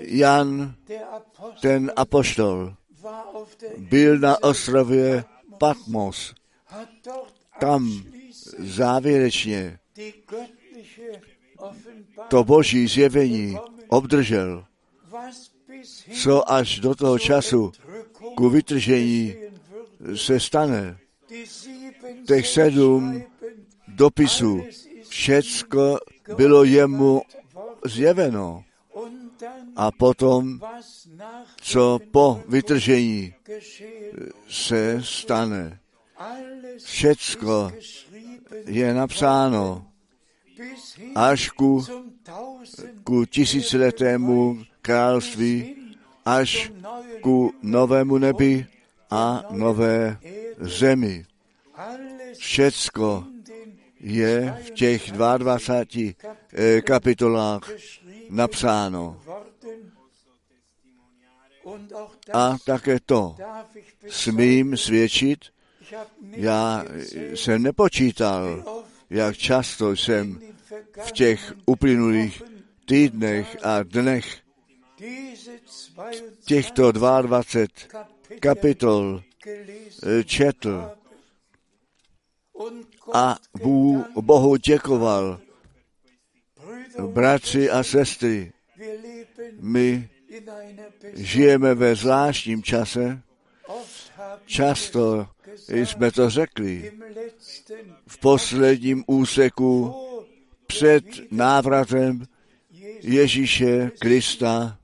Jan, 0.00 0.74
ten 1.60 1.92
apoštol, 1.96 2.74
byl 3.78 4.18
na 4.18 4.42
ostrově 4.42 5.24
Patmos. 5.58 6.34
Tam 7.60 8.02
závěrečně 8.58 9.78
to 12.28 12.44
boží 12.44 12.86
zjevení 12.86 13.58
obdržel, 13.88 14.64
co 16.22 16.52
až 16.52 16.80
do 16.80 16.94
toho 16.94 17.18
času 17.18 17.72
ku 18.36 18.50
vytržení 18.50 19.34
se 20.14 20.40
stane. 20.40 20.98
Těch 22.26 22.46
sedm 22.46 23.22
dopisů, 23.88 24.64
všecko 25.08 25.98
bylo 26.36 26.64
jemu 26.64 27.22
zjeveno. 27.84 28.64
A 29.76 29.90
potom, 29.90 30.60
co 31.60 31.98
po 32.10 32.42
vytržení 32.48 33.34
se 34.48 35.00
stane. 35.02 35.80
Všecko 36.84 37.72
je 38.66 38.94
napsáno 38.94 39.86
až 41.14 41.50
ku, 41.50 41.84
ku 43.04 43.26
tisíciletému 43.26 44.62
království, 44.82 45.76
až 46.24 46.72
ku 47.20 47.52
novému 47.62 48.18
nebi 48.18 48.66
a 49.10 49.44
nové 49.50 50.18
zemi. 50.58 51.26
Všecko 52.38 53.24
je 54.00 54.56
v 54.66 54.70
těch 54.70 55.12
22 55.12 56.24
eh, 56.52 56.80
kapitolách 56.80 57.70
napsáno. 58.30 59.20
A 62.32 62.56
také 62.64 62.98
to 63.06 63.36
smím 64.08 64.76
svědčit, 64.76 65.44
já 66.30 66.84
jsem 67.34 67.62
nepočítal, 67.62 68.64
jak 69.10 69.36
často 69.36 69.96
jsem 69.96 70.40
v 71.04 71.12
těch 71.12 71.52
uplynulých 71.66 72.42
týdnech 72.84 73.56
a 73.62 73.82
dnech 73.82 74.40
těchto 76.44 76.92
22 76.92 77.42
kapitol 78.40 79.22
eh, 79.46 80.24
četl 80.24 80.90
a 83.12 83.36
Bohu 84.20 84.56
děkoval. 84.56 85.40
Bratři 87.06 87.70
a 87.70 87.82
sestry, 87.82 88.52
my 89.60 90.08
žijeme 91.14 91.74
ve 91.74 91.94
zvláštním 91.94 92.62
čase. 92.62 93.22
Často 94.46 95.28
jsme 95.68 96.12
to 96.12 96.30
řekli 96.30 96.92
v 98.06 98.18
posledním 98.18 99.04
úseku 99.06 99.94
před 100.70 101.04
návratem 101.30 102.26
Ježíše 103.02 103.90
Krista 103.98 104.78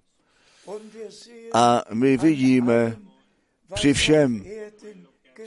a 1.53 1.83
my 1.93 2.17
vidíme 2.17 2.97
při 3.75 3.95
všem, 3.95 4.45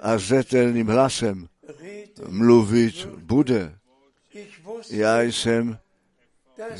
a 0.01 0.19
zřetelným 0.19 0.87
hlasem 0.87 1.49
mluvit 2.29 3.07
bude. 3.07 3.79
Já 4.91 5.23
jsem 5.23 5.79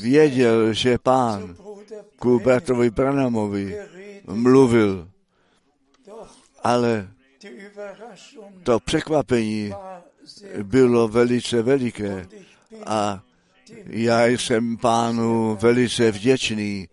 věděl, 0.01 0.73
že 0.73 0.97
pán 0.97 1.55
ku 2.15 2.39
bratrovi 2.39 2.89
Branamovi 2.89 3.77
mluvil, 4.25 5.10
ale 6.63 7.09
to 8.63 8.79
překvapení 8.79 9.73
bylo 10.63 11.07
velice 11.07 11.61
veliké 11.61 12.27
a 12.85 13.23
já 13.85 14.25
jsem 14.25 14.77
pánu 14.77 15.57
velice 15.61 16.11
vděčný. 16.11 16.87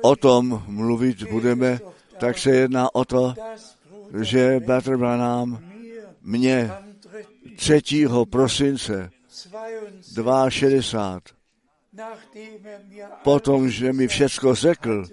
o 0.00 0.16
tom 0.16 0.64
mluvit 0.66 1.22
budeme, 1.22 1.80
tak 2.18 2.38
se 2.38 2.50
jedná 2.50 2.94
o 2.94 3.04
to, 3.04 3.34
že 4.20 4.60
Bratr 4.66 4.96
Branham 4.96 5.64
mě 6.22 6.70
3. 7.56 7.80
prosince 8.30 9.10
62 10.48 11.20
potom, 13.22 13.70
že 13.70 13.92
mi 13.92 14.08
všecko 14.08 14.54
řekl, 14.54 15.04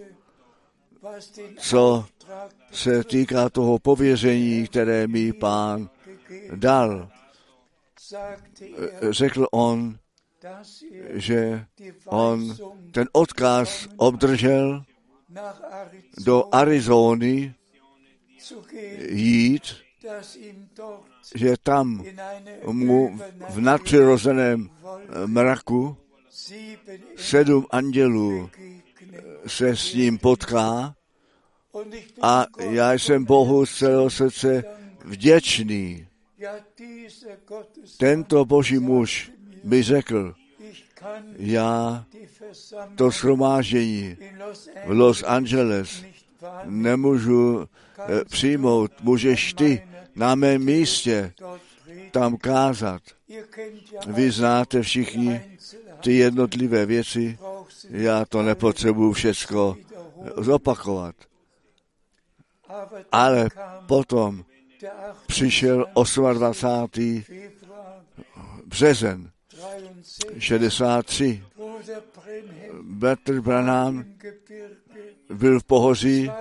co 1.57 2.05
se 2.71 3.03
týká 3.03 3.49
toho 3.49 3.79
pověření, 3.79 4.67
které 4.67 5.07
mi 5.07 5.33
pán 5.33 5.89
dal. 6.55 7.09
Řekl 9.09 9.47
on, 9.51 9.97
že 11.13 11.65
on 12.05 12.55
ten 12.91 13.07
odkaz 13.11 13.87
obdržel 13.97 14.83
do 16.17 16.55
Arizony 16.55 17.55
jít, 19.09 19.63
že 21.35 21.55
tam 21.63 22.05
mu 22.71 23.19
v 23.49 23.61
nadpřirozeném 23.61 24.69
mraku 25.25 25.97
sedm 27.15 27.67
andělů 27.69 28.49
se 29.47 29.75
s 29.75 29.93
ním 29.93 30.17
potká 30.17 30.95
a 32.21 32.45
já 32.59 32.93
jsem 32.93 33.25
Bohu 33.25 33.65
z 33.65 33.77
celého 33.77 34.09
srdce 34.09 34.63
vděčný. 35.05 36.07
Tento 37.97 38.45
boží 38.45 38.79
muž 38.79 39.31
mi 39.63 39.83
řekl, 39.83 40.35
já 41.37 42.05
to 42.95 43.11
shromáždění 43.11 44.17
v 44.85 44.89
Los 44.91 45.23
Angeles 45.23 46.03
nemůžu 46.63 47.67
eh, 47.99 48.25
přijmout, 48.25 48.91
můžeš 49.01 49.53
ty 49.53 49.87
na 50.15 50.35
mém 50.35 50.65
místě 50.65 51.33
tam 52.11 52.37
kázat. 52.37 53.01
Vy 54.07 54.31
znáte 54.31 54.81
všichni 54.81 55.41
ty 56.03 56.13
jednotlivé 56.13 56.85
věci, 56.85 57.37
já 57.89 58.25
to 58.25 58.41
nepotřebuji 58.41 59.13
všecko 59.13 59.77
zopakovat. 60.37 61.15
Ale 63.11 63.49
potom 63.87 64.45
přišel 65.27 65.85
28. 66.33 67.23
březen 68.65 69.31
63. 70.39 71.43
Bratr 72.81 73.41
Branham 73.41 74.05
byl 75.29 75.59
v 75.59 75.63
pohoří 75.63 76.31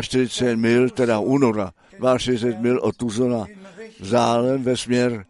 42 0.00 0.56
mil, 0.56 0.90
teda 0.90 1.18
února, 1.18 1.72
42 2.18 2.60
mil 2.60 2.78
od 2.82 2.96
Tuzona 2.96 3.46
zálem 4.00 4.62
ve 4.62 4.76
směr 4.76 5.26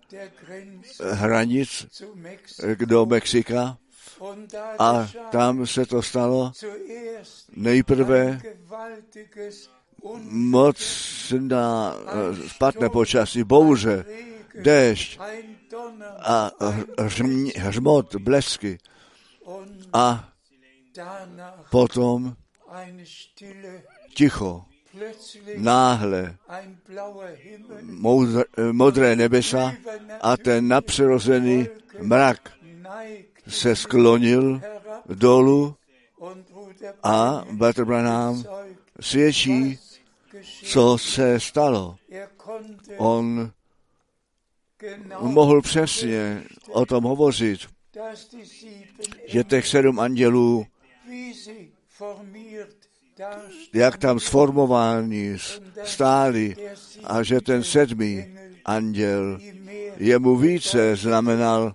hranic 1.12 1.86
do 2.84 3.06
Mexika. 3.06 3.78
A 4.78 5.08
tam 5.30 5.66
se 5.66 5.86
to 5.86 6.02
stalo 6.02 6.52
nejprve 7.56 8.40
moc 10.30 10.78
na 11.38 11.94
špatné 12.46 12.88
počasí, 12.88 13.44
bouře, 13.44 14.04
déšť 14.54 15.18
a 16.18 16.50
hřmot, 17.56 18.14
blesky. 18.14 18.78
A 19.92 20.28
potom 21.70 22.36
ticho, 24.14 24.64
náhle 25.56 26.36
modré 28.72 29.16
nebesa 29.16 29.72
a 30.20 30.36
ten 30.36 30.68
napřirozený 30.68 31.66
mrak 32.00 32.52
se 33.48 33.76
sklonil 33.76 34.60
dolů 35.06 35.76
a 37.02 37.44
Bratr 37.52 37.84
Branham 37.84 38.44
svědčí, 39.00 39.78
co 40.64 40.98
se 40.98 41.40
stalo. 41.40 41.96
On 42.96 43.50
mohl 45.20 45.62
přesně 45.62 46.44
o 46.68 46.86
tom 46.86 47.04
hovořit, 47.04 47.60
že 49.26 49.44
těch 49.44 49.66
sedm 49.66 50.00
andělů, 50.00 50.66
jak 53.72 53.98
tam 53.98 54.20
sformováni 54.20 55.36
stáli 55.84 56.56
a 57.04 57.22
že 57.22 57.40
ten 57.40 57.64
sedmý 57.64 58.26
anděl 58.64 59.38
jemu 59.96 60.36
více 60.36 60.96
znamenal, 60.96 61.72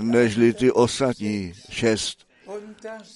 nežli 0.00 0.52
ty 0.52 0.72
ostatní 0.72 1.52
šest. 1.70 2.26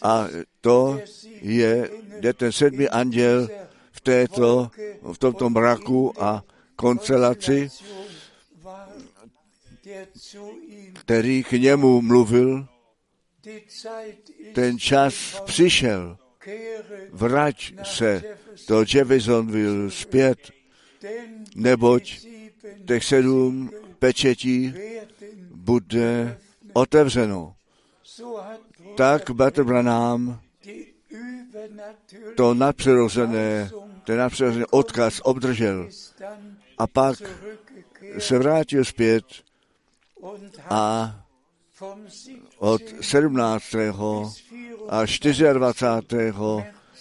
A 0.03 0.27
to 0.61 1.01
je, 1.43 1.91
je 2.21 2.33
ten 2.35 2.53
sedmý 2.53 2.89
anděl 2.89 3.49
v, 3.93 4.01
této, 4.01 4.71
v 5.13 5.19
tomto 5.19 5.51
mraku 5.51 6.23
a 6.23 6.45
konstelaci, 6.77 7.71
který 10.95 11.45
k 11.45 11.53
němu 11.53 12.03
mluvil, 12.03 12.67
ten 14.55 14.79
čas 14.79 15.41
přišel. 15.45 16.19
Vrať 17.11 17.75
se 17.83 18.23
do 18.69 18.85
Jeffersonville 18.95 19.91
zpět, 19.91 20.39
neboť 21.55 22.27
těch 22.87 23.05
sedm 23.05 23.71
pečetí 23.99 24.75
bude 25.51 26.39
otevřeno. 26.73 27.55
Tak 28.97 29.31
Branham 29.31 30.41
to 32.37 32.55
nadpřirozené, 32.55 33.71
ten 34.05 34.19
nadpřirozený 34.19 34.65
odkaz 34.71 35.21
obdržel 35.25 35.89
a 36.79 36.87
pak 36.87 37.19
se 38.19 38.39
vrátil 38.39 38.85
zpět 38.85 39.25
a 40.71 41.15
od 42.59 42.83
17. 43.01 43.65
a 44.89 45.07
24. 45.53 46.33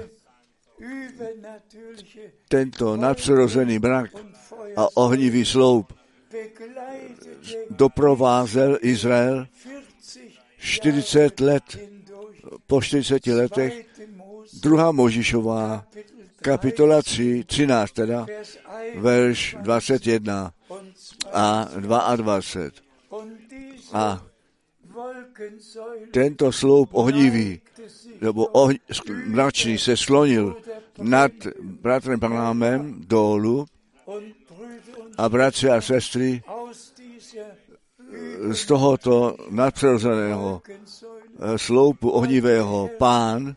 tento 2.47 2.97
nadpřirozený 2.97 3.79
mrak 3.79 4.11
a 4.75 4.97
ohnivý 4.97 5.45
sloup 5.45 5.93
doprovázel 7.69 8.77
Izrael 8.81 9.47
40 10.57 11.39
let, 11.39 11.63
po 12.67 12.81
40 12.81 13.27
letech, 13.27 13.85
druhá 14.61 14.91
Možišová, 14.91 15.85
kapitola 16.41 17.01
3, 17.01 17.43
13 17.43 17.91
teda, 17.91 18.25
verš 18.95 19.55
21 19.61 20.53
a 21.33 21.69
22. 21.79 22.39
A 23.93 24.25
tento 26.11 26.51
sloup 26.51 26.89
ohnivý, 26.91 27.61
nebo 28.21 28.45
ohň, 28.45 28.75
mračný 29.25 29.77
se 29.77 29.97
slonil 29.97 30.55
nad 31.01 31.31
bratrem 31.61 32.19
Panámem 32.19 33.01
dolů 33.07 33.65
a 35.17 35.29
bratři 35.29 35.69
a 35.69 35.81
sestry 35.81 36.43
z 38.51 38.65
tohoto 38.65 39.35
nadpřirozeného 39.49 40.61
sloupu 41.55 42.09
ohnivého 42.09 42.89
pán 42.97 43.55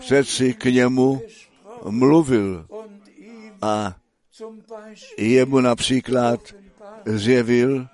přeci 0.00 0.54
k 0.54 0.64
němu 0.64 1.22
mluvil 1.90 2.66
a 3.62 3.96
jemu 5.18 5.60
například 5.60 6.40
zjevil, 7.04 7.86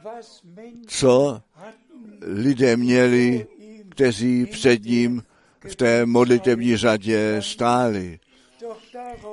co 0.86 1.42
lidé 2.22 2.76
měli, 2.76 3.46
kteří 3.88 4.46
před 4.46 4.84
ním 4.84 5.22
v 5.68 5.76
té 5.76 6.06
modlitební 6.06 6.76
řadě 6.76 7.36
stáli. 7.40 8.18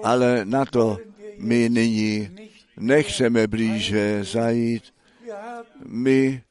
Ale 0.03 0.45
na 0.45 0.65
to 0.65 0.97
my 1.37 1.69
nyní 1.69 2.29
nechceme 2.77 3.47
blíže 3.47 4.23
zajít. 4.23 4.83
My 5.85 6.43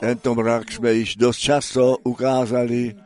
tento 0.00 0.34
mrak 0.34 0.72
jsme 0.72 0.92
již 0.92 1.16
dost 1.16 1.38
často 1.38 1.96
ukázali, 2.04 2.96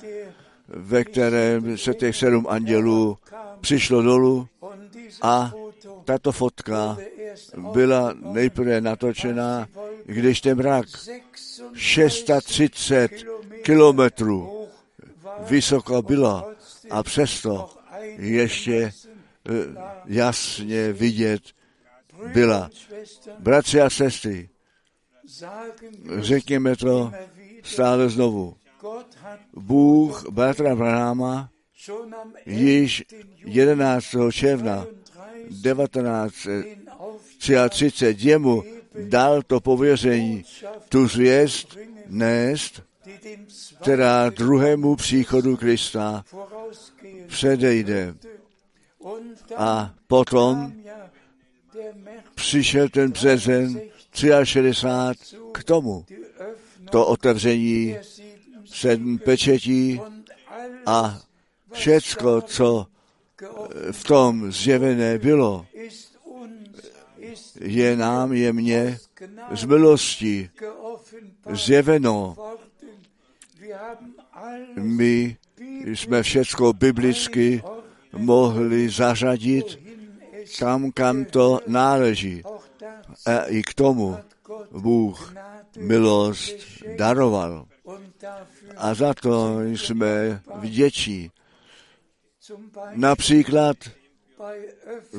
ve 0.68 1.04
kterém 1.04 1.78
se 1.78 1.94
těch 1.94 2.16
sedm 2.16 2.46
andělů 2.48 3.18
přišlo 3.60 4.02
dolů 4.02 4.48
a 5.22 5.52
tato 6.04 6.32
fotka 6.32 6.96
byla 7.72 8.14
nejprve 8.32 8.80
natočená, 8.80 9.68
když 10.04 10.40
ten 10.40 10.58
mrak 10.58 10.86
630 11.74 13.10
kilometrů 13.62 14.68
vysoko 15.48 16.02
bylo 16.02 16.52
a 16.90 17.02
přesto 17.02 17.77
ještě 18.18 18.92
jasně 20.06 20.92
vidět 20.92 21.42
byla. 22.32 22.70
Bratři 23.38 23.80
a 23.80 23.90
sestry, 23.90 24.48
řekněme 26.18 26.76
to 26.76 27.12
stále 27.62 28.08
znovu. 28.08 28.56
Bůh 29.56 30.30
bratra 30.30 30.72
Abraháma 30.72 31.50
již 32.46 33.04
11. 33.44 34.06
června 34.32 34.86
1933 35.48 38.16
jemu 38.18 38.62
dal 39.08 39.42
to 39.42 39.60
pověření 39.60 40.44
tu 40.88 41.08
zvěst 41.08 41.76
nést, 42.06 42.82
která 43.82 44.30
druhému 44.30 44.96
příchodu 44.96 45.56
Krista 45.56 46.24
předejde. 47.26 48.14
A 49.56 49.94
potom 50.06 50.72
přišel 52.34 52.88
ten 52.88 53.10
březen 53.10 53.80
63 54.44 55.36
k 55.52 55.64
tomu. 55.64 56.04
To 56.90 57.06
otevření 57.06 57.96
sedm 58.64 59.18
pečetí 59.18 60.00
a 60.86 61.20
všecko, 61.72 62.40
co 62.40 62.86
v 63.92 64.04
tom 64.04 64.52
zjevené 64.52 65.18
bylo, 65.18 65.66
je 67.60 67.96
nám 67.96 68.32
jemně 68.32 68.98
z 69.54 69.64
milosti 69.64 70.50
zjeveno. 71.50 72.36
My 74.76 75.36
jsme 75.84 76.22
všecko 76.22 76.72
biblicky 76.72 77.62
mohli 78.12 78.88
zařadit 78.88 79.78
tam, 80.58 80.92
kam 80.92 81.24
to 81.24 81.60
náleží. 81.66 82.42
A 83.26 83.44
i 83.44 83.62
k 83.62 83.74
tomu 83.74 84.16
Bůh 84.70 85.34
milost 85.78 86.56
daroval. 86.96 87.66
A 88.76 88.94
za 88.94 89.14
to 89.14 89.60
jsme 89.62 90.42
vděčí. 90.54 91.30
Například 92.92 93.76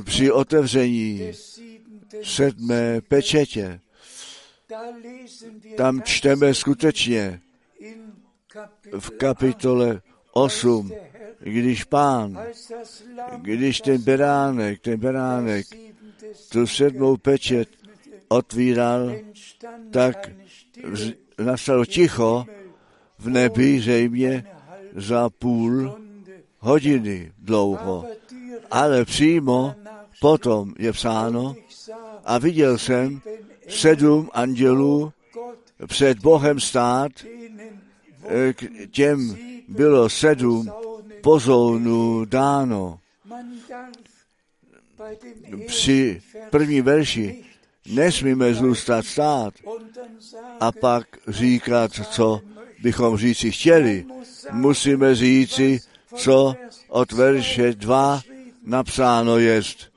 při 0.03 0.31
otevření 0.31 1.31
sedmé 2.23 3.01
pečetě, 3.01 3.79
tam 5.77 6.01
čteme 6.03 6.53
skutečně 6.53 7.41
v 8.99 9.09
kapitole 9.09 10.01
8, 10.31 10.91
když 11.39 11.83
pán, 11.83 12.39
když 13.37 13.81
ten 13.81 14.01
beránek, 14.01 14.79
ten 14.79 14.99
beránek, 14.99 15.65
tu 16.51 16.67
sedmou 16.67 17.17
pečet 17.17 17.69
otvíral, 18.27 19.11
tak 19.91 20.31
nastalo 21.37 21.85
ticho 21.85 22.45
v 23.19 23.29
nebi 23.29 23.79
zřejmě 23.79 24.43
za 24.95 25.29
půl 25.29 25.99
hodiny 26.59 27.31
dlouho. 27.37 28.05
Ale 28.71 29.05
přímo 29.05 29.75
potom 30.21 30.73
je 30.79 30.93
psáno, 30.93 31.55
a 32.25 32.37
viděl 32.37 32.77
jsem 32.77 33.21
sedm 33.67 34.29
andělů 34.33 35.13
před 35.87 36.19
Bohem 36.19 36.59
stát, 36.59 37.11
k 38.53 38.63
těm 38.91 39.38
bylo 39.67 40.09
sedm 40.09 40.72
pozounů 41.22 42.26
dáno. 42.26 42.99
Při 45.67 46.22
první 46.49 46.82
verši 46.82 47.43
nesmíme 47.91 48.53
zůstat 48.53 49.05
stát 49.05 49.53
a 50.59 50.72
pak 50.72 51.07
říkat, 51.28 51.91
co 52.11 52.41
bychom 52.82 53.17
říci 53.17 53.51
chtěli. 53.51 54.05
Musíme 54.51 55.15
říci, 55.15 55.80
co 56.15 56.55
od 56.88 57.11
verše 57.11 57.74
2 57.74 58.22
napsáno 58.65 59.38
jest. 59.38 59.91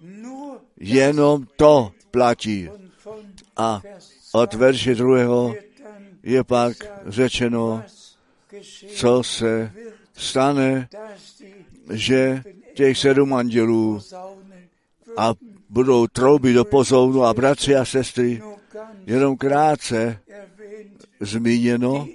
Jenom 0.80 1.46
to 1.56 1.92
platí. 2.10 2.68
A 3.56 3.82
od 4.32 4.54
verše 4.54 4.94
druhého 4.94 5.54
je 6.22 6.44
pak 6.44 6.76
řečeno, 7.06 7.82
co 8.94 9.22
se 9.22 9.72
stane, 10.16 10.88
že 11.92 12.42
těch 12.74 12.98
sedm 12.98 13.34
andělů 13.34 14.00
a 15.16 15.34
budou 15.68 16.06
trouby 16.06 16.52
do 16.52 16.64
pozounu 16.64 17.24
a 17.24 17.34
bratři 17.34 17.76
a 17.76 17.84
sestry, 17.84 18.42
jenom 19.06 19.36
krátce 19.36 20.18
zmíněno, 21.20 22.08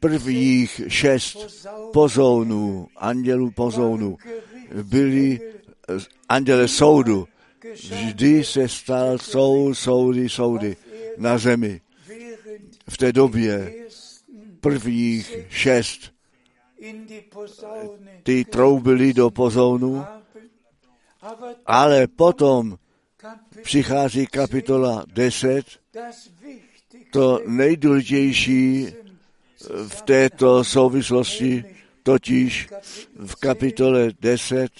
prvních 0.00 0.80
šest 0.88 1.66
pozounů, 1.92 2.88
andělů 2.96 3.50
pozounů, 3.50 4.16
byli 4.82 5.40
anděle 6.28 6.68
soudu. 6.68 7.28
Vždy 7.74 8.44
se 8.44 8.68
stal 8.68 9.18
soud, 9.18 9.74
soudy, 9.74 10.28
soudy 10.28 10.76
na 11.18 11.38
zemi. 11.38 11.80
V 12.88 12.96
té 12.96 13.12
době 13.12 13.81
prvních 14.62 15.36
šest. 15.50 16.12
Ty 18.22 18.44
troubili 18.44 19.12
do 19.12 19.30
pozounu 19.30 20.04
Ale 21.66 22.06
potom 22.06 22.78
přichází 23.62 24.26
kapitola 24.26 25.04
10, 25.14 25.66
to 27.10 27.40
nejdůležitější 27.46 28.88
v 29.88 30.02
této 30.02 30.64
souvislosti, 30.64 31.64
totiž 32.02 32.68
v 33.26 33.34
kapitole 33.34 34.10
10 34.20 34.72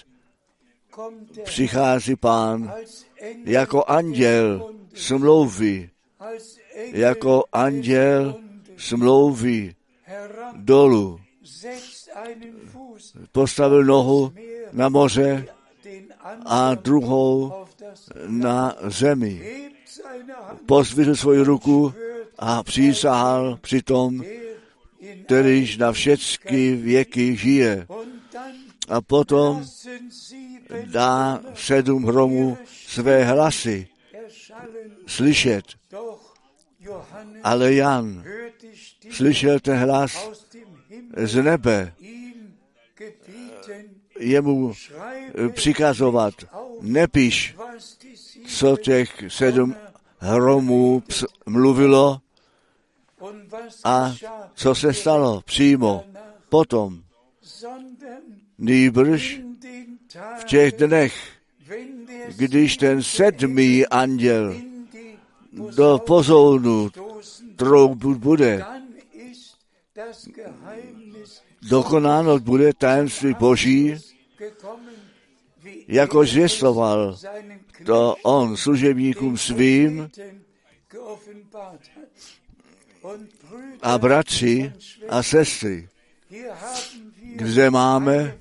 přichází 1.44 2.16
pán 2.16 2.74
jako 3.44 3.84
anděl 3.84 4.74
smlouvy, 4.94 5.90
jako 6.92 7.44
anděl 7.52 8.36
smlouvy 8.82 9.74
dolů. 10.56 11.20
Postavil 13.32 13.84
nohu 13.84 14.32
na 14.72 14.88
moře 14.88 15.46
a 16.46 16.74
druhou 16.74 17.52
na 18.26 18.76
zemi. 18.82 19.62
Pozvil 20.66 21.16
svoji 21.16 21.40
ruku 21.40 21.94
a 22.38 22.62
přísahal 22.62 23.58
přitom, 23.60 24.24
kterýž 25.24 25.76
na 25.76 25.92
všechny 25.92 26.76
věky 26.76 27.36
žije. 27.36 27.86
A 28.88 29.00
potom 29.00 29.64
dá 30.84 31.40
sedm 31.54 32.04
hromů 32.04 32.58
své 32.86 33.24
hlasy 33.24 33.88
slyšet. 35.06 35.64
Ale 37.42 37.74
Jan 37.74 38.24
slyšel 39.11 39.61
ten 39.61 39.76
hlas 39.76 40.30
z 41.16 41.42
nebe, 41.42 41.94
jemu 44.18 44.72
přikazovat, 45.53 46.34
nepiš, 46.80 47.57
co 48.46 48.76
těch 48.76 49.24
sedm 49.28 49.74
hromů 50.18 51.03
mluvilo 51.46 52.20
a 53.84 54.14
co 54.55 54.74
se 54.74 54.94
stalo 54.94 55.40
přímo 55.44 56.05
potom. 56.48 57.03
Nýbrž 58.59 59.40
v 60.40 60.44
těch 60.44 60.72
dnech, 60.72 61.14
když 62.36 62.76
ten 62.76 63.03
sedmý 63.03 63.86
anděl 63.86 64.55
do 65.76 65.98
pozounu 66.07 66.90
troubu 67.57 68.14
bude, 68.14 68.64
dokonáno 71.62 72.38
bude 72.38 72.72
tajemství 72.72 73.34
Boží, 73.34 73.95
jako 75.88 76.24
zvěstoval 76.24 77.16
to 77.84 78.16
on 78.22 78.57
služebníkům 78.57 79.38
svým 79.38 80.11
a 83.82 83.99
bratři 83.99 84.72
a 85.09 85.22
sestry, 85.22 85.88
kde 87.36 87.70
máme 87.70 88.38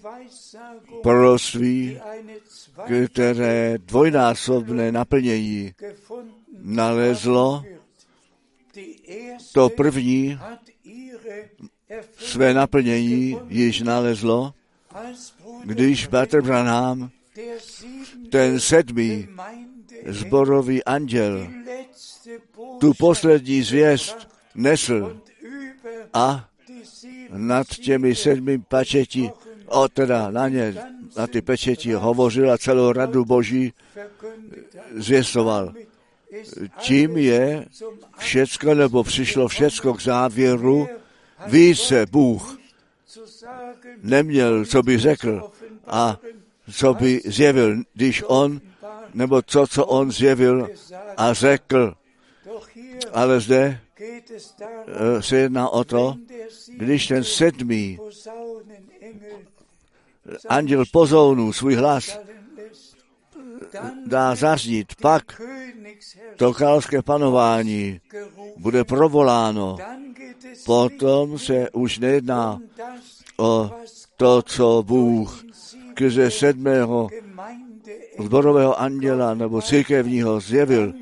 proroctví, 1.04 2.00
které 3.08 3.78
dvojnásobné 3.78 4.92
naplnění 4.92 5.74
nalezlo, 6.62 7.64
to 9.54 9.70
první 9.70 10.40
své 12.18 12.54
naplnění 12.54 13.38
již 13.48 13.82
nalezlo, 13.82 14.54
když 15.64 16.08
Petr 16.08 16.42
Branham, 16.42 17.10
ten 18.30 18.60
sedmý 18.60 19.28
zborový 20.06 20.84
anděl, 20.84 21.48
tu 22.80 22.94
poslední 22.94 23.62
zvěst 23.62 24.30
nesl 24.56 25.22
a 26.14 26.48
nad 27.30 27.68
těmi 27.68 28.16
sedmi 28.16 28.60
pačeti, 28.60 29.32
o 29.66 29.88
teda 29.88 30.32
na 30.32 30.50
ně, 30.50 30.76
na 31.18 31.28
ty 31.28 31.42
pečeti 31.42 31.94
hovořil 31.94 32.52
a 32.52 32.58
celou 32.58 32.92
radu 32.92 33.26
Boží 33.26 33.74
zvěstoval. 34.96 35.74
Tím 36.80 37.18
je 37.18 37.66
všecko, 38.18 38.74
nebo 38.74 39.04
přišlo 39.04 39.48
všecko 39.48 39.94
k 39.94 40.02
závěru, 40.02 40.88
více 41.48 42.06
Bůh 42.06 42.58
neměl, 44.04 44.66
co 44.66 44.84
by 44.84 44.98
řekl 44.98 45.52
a 45.88 46.20
co 46.72 46.94
by 46.94 47.22
zjevil, 47.26 47.84
když 47.94 48.24
on, 48.28 48.62
nebo 49.14 49.42
to, 49.42 49.68
co 49.68 49.86
on 49.86 50.12
zjevil 50.12 50.70
a 51.18 51.34
řekl. 51.34 51.94
Ale 53.14 53.40
zde 53.40 53.80
se 55.20 55.38
jedná 55.38 55.70
o 55.70 55.84
to, 55.84 56.16
když 56.78 57.08
ten 57.08 57.24
sedmý 57.24 58.00
anděl 60.50 60.84
pozounu 60.92 61.54
svůj 61.54 61.76
hlas 61.76 62.20
dá 64.06 64.36
zaznít, 64.36 64.96
pak 65.02 65.42
to 66.36 66.54
královské 66.54 67.02
panování 67.02 68.02
bude 68.58 68.84
provoláno. 68.84 69.78
Potom 70.66 71.40
se 71.40 71.70
už 71.70 72.00
nejedná 72.00 72.60
o 73.38 73.72
to, 74.18 74.42
co 74.42 74.84
Bůh 74.88 75.44
skrze 75.92 76.32
sedmého 76.32 77.10
zborového 78.20 78.80
anděla 78.80 79.34
nebo 79.34 79.62
církevního 79.62 80.40
zjevil. 80.40 80.94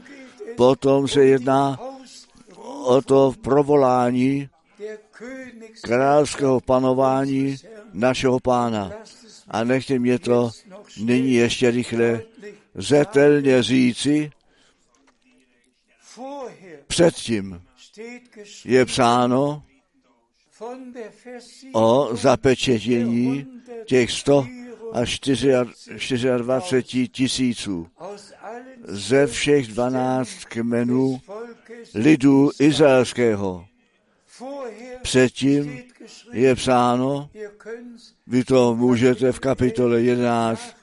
Potom 0.57 1.07
se 1.07 1.25
jedná 1.25 1.79
o 2.83 3.01
to 3.01 3.33
provolání 3.41 4.49
královského 5.81 6.59
panování 6.59 7.55
našeho 7.93 8.39
pána. 8.39 8.91
A 9.47 9.63
nechte 9.63 9.99
mě 9.99 10.19
to 10.19 10.51
nyní 10.99 11.33
ještě 11.33 11.71
rychle 11.71 12.21
zetelně 12.75 13.63
říci, 13.63 14.31
předtím 16.87 17.61
je 18.65 18.85
psáno 18.85 19.63
o 21.73 22.09
zapečetění 22.15 23.47
těch 23.85 24.11
100 24.11 24.47
až 24.93 25.19
24 26.37 27.07
tisíců 27.07 27.87
ze 28.83 29.27
všech 29.27 29.67
12 29.67 30.45
kmenů 30.45 31.21
lidu 31.95 32.49
izraelského. 32.59 33.65
Předtím 35.01 35.81
je 36.31 36.55
psáno, 36.55 37.29
vy 38.27 38.43
to 38.43 38.75
můžete 38.75 39.31
v 39.31 39.39
kapitole 39.39 40.01
11 40.01 40.75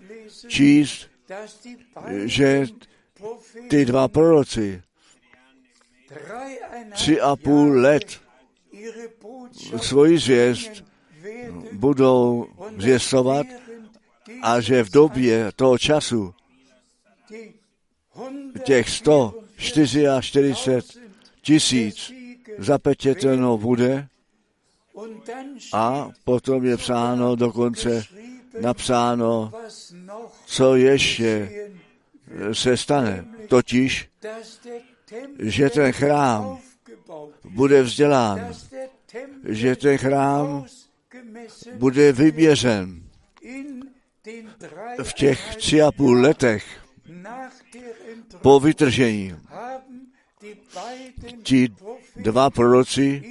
číst, 0.49 1.09
že 2.25 2.67
ty 3.69 3.85
dva 3.85 4.09
proroci 4.09 4.83
tři 6.93 7.21
a 7.21 7.37
půl 7.37 7.81
let 7.81 8.21
svoji 9.77 10.19
zvěst 10.19 10.85
budou 11.73 12.47
zvěstovat 12.79 13.47
a 14.43 14.61
že 14.61 14.85
v 14.85 14.91
době 14.91 15.53
toho 15.57 15.79
času 15.79 16.35
těch 18.65 18.91
144 18.91 20.55
tisíc 21.43 22.13
zapečeteno 22.59 23.59
bude 23.59 24.09
a 25.73 26.11
potom 26.25 26.65
je 26.65 26.77
psáno 26.77 27.37
dokonce 27.37 28.05
napsáno, 28.61 29.53
co 30.47 30.77
ještě 30.77 31.51
se 32.53 32.77
stane. 32.77 33.25
Totiž, 33.49 34.09
že 35.39 35.71
ten 35.71 35.93
chrám 35.93 36.59
bude 37.45 37.83
vzdělán, 37.83 38.55
že 39.49 39.77
ten 39.77 39.99
chrám 39.99 40.67
bude 41.75 42.13
vyměřen 42.13 43.03
v 45.03 45.13
těch 45.13 45.57
tři 45.57 45.83
a 45.83 45.93
půl 45.93 46.21
letech 46.21 46.65
po 48.43 48.61
vytržení. 48.61 49.37
Ti 51.43 51.69
dva 52.17 52.51
proroci 52.51 53.23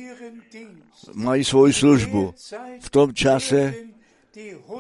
mají 1.13 1.43
svoji 1.43 1.73
službu. 1.73 2.33
V 2.79 2.89
tom 2.89 3.13
čase 3.13 3.73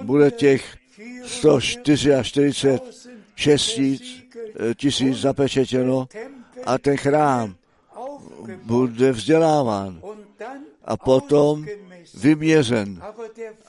bude 0.01 0.31
těch 0.31 0.77
144 1.25 2.79
tisíc 4.75 5.17
zapečetěno 5.17 6.07
a 6.65 6.77
ten 6.77 6.97
chrám 6.97 7.55
bude 8.63 9.11
vzděláván 9.11 10.01
a 10.85 10.97
potom 10.97 11.65
vyměřen. 12.13 13.01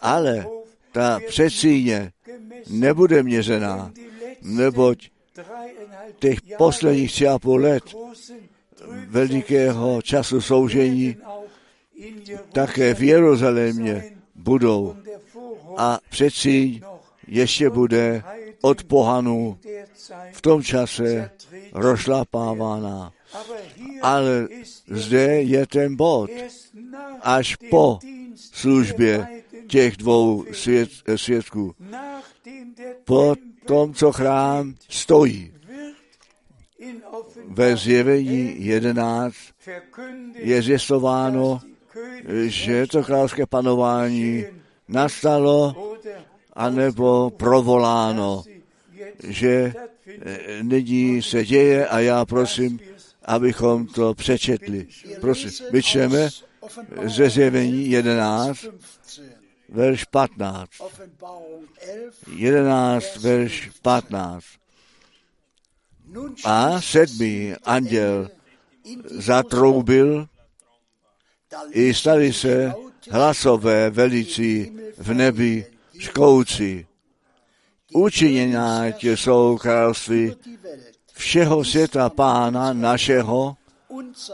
Ale 0.00 0.46
ta 0.92 1.20
předsíně 1.28 2.12
nebude 2.70 3.22
měřená, 3.22 3.92
neboť 4.42 5.10
těch 6.18 6.38
posledních 6.58 7.12
tři 7.12 7.28
a 7.28 7.38
půl 7.38 7.60
let 7.60 7.84
velikého 9.06 10.02
času 10.02 10.40
soužení 10.40 11.16
také 12.52 12.94
v 12.94 13.02
Jeruzalémě 13.02 14.16
budou 14.34 14.96
a 15.76 15.98
přeci 16.10 16.80
ještě 17.28 17.70
bude 17.70 18.22
od 18.60 18.84
pohanů 18.84 19.58
v 20.32 20.40
tom 20.40 20.62
čase 20.62 21.30
rošlapávána. 21.72 23.12
Ale 24.02 24.48
zde 24.90 25.42
je 25.42 25.66
ten 25.66 25.96
bod. 25.96 26.30
Až 27.22 27.56
po 27.70 27.98
službě 28.52 29.28
těch 29.68 29.96
dvou 29.96 30.44
svět, 30.52 30.90
svědků. 31.16 31.74
Po 33.04 33.34
tom, 33.64 33.94
co 33.94 34.12
chrám 34.12 34.74
stojí. 34.88 35.52
Ve 37.48 37.76
zjevení 37.76 38.64
11 38.64 39.34
je 40.34 40.62
zjistováno, 40.62 41.60
že 42.44 42.86
to 42.86 43.02
královské 43.02 43.46
panování 43.46 44.44
nastalo 44.88 45.95
anebo 46.56 47.30
provoláno, 47.30 48.42
že 49.28 49.74
nyní 50.62 51.22
se 51.22 51.44
děje 51.44 51.88
a 51.88 51.98
já 51.98 52.24
prosím, 52.24 52.80
abychom 53.24 53.86
to 53.86 54.14
přečetli. 54.14 54.86
Prosím, 55.20 55.50
my 55.72 55.82
čteme 55.82 56.28
ze 57.04 57.30
zjevení 57.30 57.90
11, 57.90 58.66
verš 59.68 60.04
15. 60.04 60.70
11, 62.36 63.16
verš 63.16 63.70
15. 63.82 64.44
A 66.44 66.80
sedmý 66.80 67.54
anděl 67.64 68.30
zatroubil, 69.04 70.28
i 71.70 71.94
stali 71.94 72.32
se 72.32 72.74
hlasové 73.10 73.90
velicí 73.90 74.72
v 74.98 75.14
nebi 75.14 75.66
škouci. 75.98 76.86
Učiněná 77.92 78.86
jsou 78.86 79.58
království 79.58 80.36
všeho 81.12 81.64
světa 81.64 82.10
pána 82.10 82.72
našeho 82.72 83.56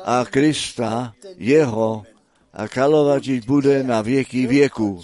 a 0.05 0.25
Krista 0.25 1.15
jeho 1.37 2.05
a 2.53 2.69
kráľovať 2.69 3.49
bude 3.49 3.83
na 3.83 4.03
věky 4.03 4.47
věku. 4.47 5.01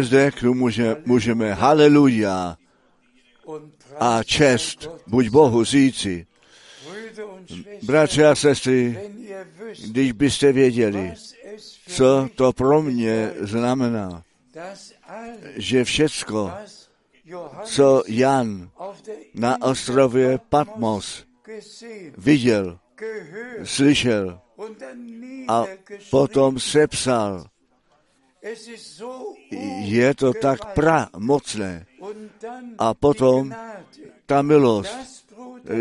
Zde 0.00 0.30
k 0.30 0.40
tomu 0.40 0.54
může, 0.54 0.96
můžeme 1.04 1.54
haleluja 1.54 2.56
a 4.00 4.22
čest 4.22 4.88
buď 5.06 5.28
Bohu 5.28 5.64
říci. 5.64 6.26
Bratři 7.82 8.24
a 8.24 8.34
sestry, 8.34 8.98
když 9.86 10.12
byste 10.12 10.52
věděli, 10.52 11.14
co 11.88 12.28
to 12.34 12.52
pro 12.52 12.82
mě 12.82 13.32
znamená, 13.40 14.22
že 15.56 15.84
všecko, 15.84 16.52
co 17.64 18.02
Jan 18.06 18.70
na 19.34 19.62
ostrově 19.62 20.38
Patmos 20.48 21.24
viděl, 22.16 22.78
slyšel 23.64 24.40
a 25.48 25.64
potom 26.10 26.60
sepsal, 26.60 27.46
je 29.84 30.14
to 30.14 30.32
tak 30.32 30.74
pramocné. 30.74 31.86
A 32.78 32.94
potom 32.94 33.54
ta 34.26 34.42
milost, 34.42 35.13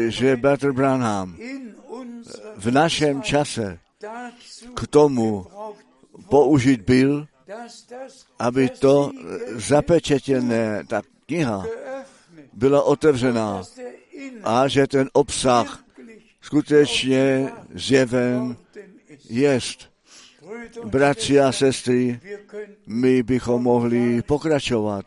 že 0.07 0.35
Bratr 0.35 0.71
Branham 0.71 1.37
v 2.55 2.71
našem 2.71 3.21
čase 3.21 3.79
k 4.75 4.87
tomu 4.87 5.45
použit 6.29 6.81
byl, 6.81 7.27
aby 8.39 8.69
to 8.69 9.11
zapečetěné, 9.55 10.83
ta 10.87 11.01
kniha, 11.25 11.65
byla 12.53 12.83
otevřená 12.83 13.63
a 14.43 14.67
že 14.67 14.87
ten 14.87 15.09
obsah 15.13 15.83
skutečně 16.41 17.51
zjeven 17.75 18.57
jest. 19.29 19.92
Bratři 20.85 21.39
a 21.39 21.51
sestry, 21.51 22.19
my 22.87 23.23
bychom 23.23 23.63
mohli 23.63 24.21
pokračovat 24.21 25.05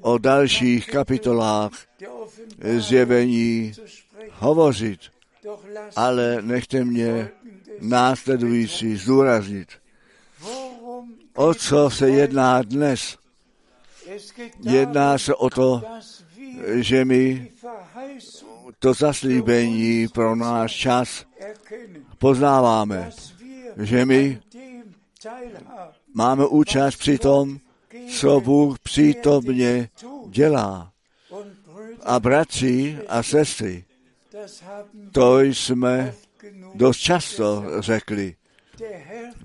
o 0.00 0.18
dalších 0.18 0.86
kapitolách 0.86 1.72
zjevení 2.78 3.72
hovořit, 4.32 5.00
ale 5.96 6.42
nechte 6.42 6.84
mě 6.84 7.30
následující 7.80 8.96
zdůraznit. 8.96 9.68
O 11.34 11.54
co 11.54 11.90
se 11.90 12.10
jedná 12.10 12.62
dnes? 12.62 13.18
Jedná 14.60 15.18
se 15.18 15.34
o 15.34 15.50
to, 15.50 15.82
že 16.74 17.04
my 17.04 17.52
to 18.78 18.94
zaslíbení 18.94 20.08
pro 20.08 20.36
náš 20.36 20.72
čas 20.72 21.24
poznáváme, 22.18 23.10
že 23.76 24.04
my 24.04 24.40
máme 26.14 26.46
účast 26.46 26.96
při 26.96 27.18
tom, 27.18 27.58
co 28.18 28.40
Bůh 28.40 28.78
přítomně 28.78 29.88
dělá. 30.26 30.92
A 32.02 32.20
bratři 32.20 32.98
a 33.08 33.22
sestry, 33.22 33.84
to 35.12 35.40
jsme 35.40 36.14
dost 36.74 36.98
často 36.98 37.64
řekli. 37.78 38.34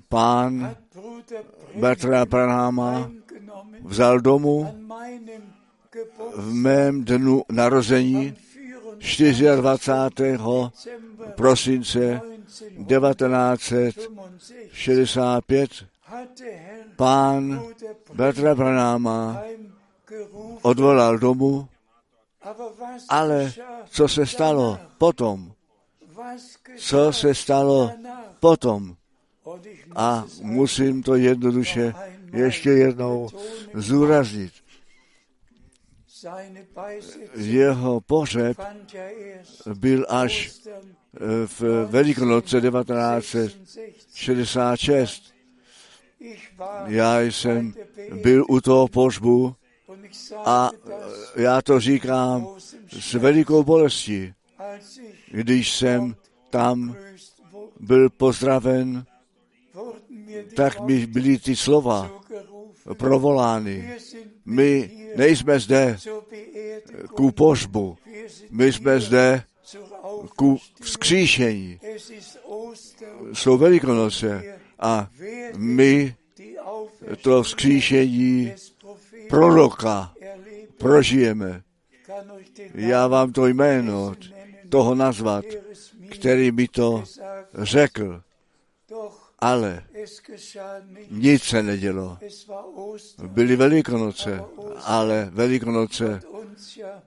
Pán 0.08 0.76
Bertra 1.74 2.24
Branhama 2.26 3.10
vzal 3.84 4.20
domů 4.20 4.74
v 6.36 6.54
mém 6.54 7.04
dnu 7.04 7.42
narození 7.52 8.34
24. 9.56 10.38
prosince 11.34 12.20
1965 12.88 15.70
pán 16.96 17.62
Bertra 18.14 18.54
Branhama 18.54 19.42
odvolal 20.62 21.18
domů, 21.18 21.68
ale 23.08 23.52
co 23.90 24.08
se 24.08 24.26
stalo 24.26 24.78
potom? 24.98 25.52
Co 26.76 27.12
se 27.12 27.34
stalo 27.34 27.90
potom? 28.40 28.96
A 29.96 30.24
musím 30.42 31.02
to 31.02 31.14
jednoduše 31.14 31.94
ještě 32.32 32.70
jednou 32.70 33.28
zúraznit. 33.74 34.52
Jeho 37.34 38.00
pohřeb 38.00 38.56
byl 39.74 40.06
až 40.08 40.52
v 41.46 41.86
Velikonoce 41.86 42.60
1966. 42.60 45.34
Já 46.86 47.20
jsem 47.20 47.74
byl 48.22 48.44
u 48.48 48.60
toho 48.60 48.88
pohřbu 48.88 49.54
a 50.44 50.70
já 51.36 51.62
to 51.62 51.80
říkám 51.80 52.46
s 53.00 53.14
velikou 53.14 53.64
bolestí, 53.64 54.32
když 55.30 55.76
jsem 55.76 56.16
tam 56.50 56.96
byl 57.80 58.10
pozdraven, 58.10 59.06
tak 60.56 60.80
mi 60.80 61.06
byly 61.06 61.38
ty 61.38 61.56
slova 61.56 62.22
provolány. 62.94 63.96
My 64.44 64.90
nejsme 65.16 65.60
zde 65.60 65.98
ku 67.14 67.32
pohřbu, 67.32 67.96
my 68.50 68.72
jsme 68.72 69.00
zde 69.00 69.42
ku 70.36 70.58
vzkříšení. 70.80 71.80
Jsou 73.32 73.58
velikonoce 73.58 74.58
a 74.78 75.10
my 75.56 76.16
to 77.22 77.42
vzkříšení 77.42 78.52
proroka 79.28 80.12
prožijeme. 80.78 81.62
Já 82.74 83.06
vám 83.06 83.32
to 83.32 83.46
jméno 83.46 84.14
toho 84.68 84.94
nazvat, 84.94 85.44
který 86.10 86.52
mi 86.52 86.68
to 86.68 87.04
řekl. 87.54 88.22
Ale 89.38 89.84
nic 91.10 91.42
se 91.42 91.62
nedělo. 91.62 92.18
Byly 93.26 93.56
velikonoce, 93.56 94.44
ale 94.84 95.28
velikonoce 95.32 96.20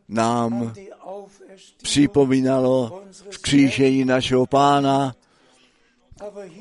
nám 0.10 0.74
připomínalo 1.84 3.04
vzkříšení 3.30 4.06
našeho 4.06 4.46
pána, 4.46 5.16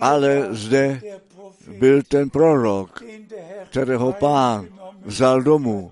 ale 0.01 0.49
zde 0.51 1.01
byl 1.79 2.03
ten 2.03 2.31
prorok, 2.31 3.03
kterého 3.71 4.12
pán 4.12 4.69
vzal 5.05 5.43
domů. 5.43 5.91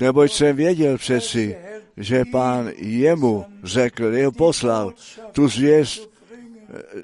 Neboť 0.00 0.32
jsem 0.32 0.56
věděl 0.56 0.98
přeci, 0.98 1.56
že 1.96 2.24
pán 2.24 2.72
jemu 2.76 3.44
řekl, 3.62 4.04
jeho 4.04 4.32
poslal 4.32 4.92
tu 5.32 5.48
zvěst, 5.48 6.10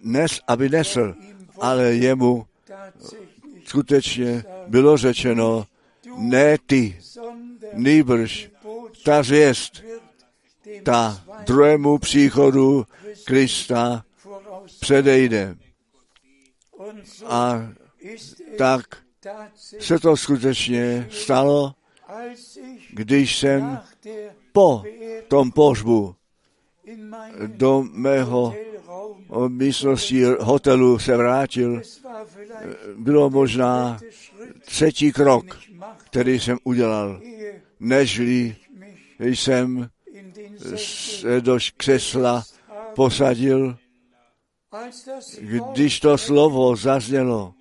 nes, 0.03 0.41
aby 0.49 0.69
nesl, 0.69 1.15
ale 1.61 1.95
jemu 1.95 2.47
skutečně 3.65 4.45
bylo 4.67 4.97
řečeno, 4.97 5.67
ne 6.17 6.57
ty, 6.67 6.97
nýbrž 7.73 8.51
ta 9.05 9.23
zvěst, 9.23 9.85
ta 10.83 11.25
druhému 11.45 11.99
příchodu 11.99 12.87
Krista 13.25 14.05
předejde. 14.81 15.57
A 17.27 17.69
tak 18.59 18.97
se 19.79 19.99
to 19.99 20.17
skutečně 20.17 21.09
stalo, 21.11 21.75
když 22.91 23.39
jsem 23.39 23.81
po 24.53 24.83
tom 25.29 25.51
pohřbu 25.51 26.15
do 27.47 27.83
mého 27.83 28.55
místnosti 29.49 30.25
hotelu 30.41 30.99
se 30.99 31.17
vrátil, 31.17 31.83
bylo 32.97 33.31
možná 33.31 34.01
třetí 34.65 35.13
krok, 35.13 35.59
který 36.05 36.41
jsem 36.41 36.59
udělal, 36.65 37.21
nežli 37.81 38.57
jsem 39.19 39.91
se 40.77 41.41
do 41.41 41.59
křesla 41.77 42.45
posadil, 42.95 43.77
když 45.73 46.01
to 46.01 46.19
slovo 46.19 46.77
zaznělo. 46.77 47.55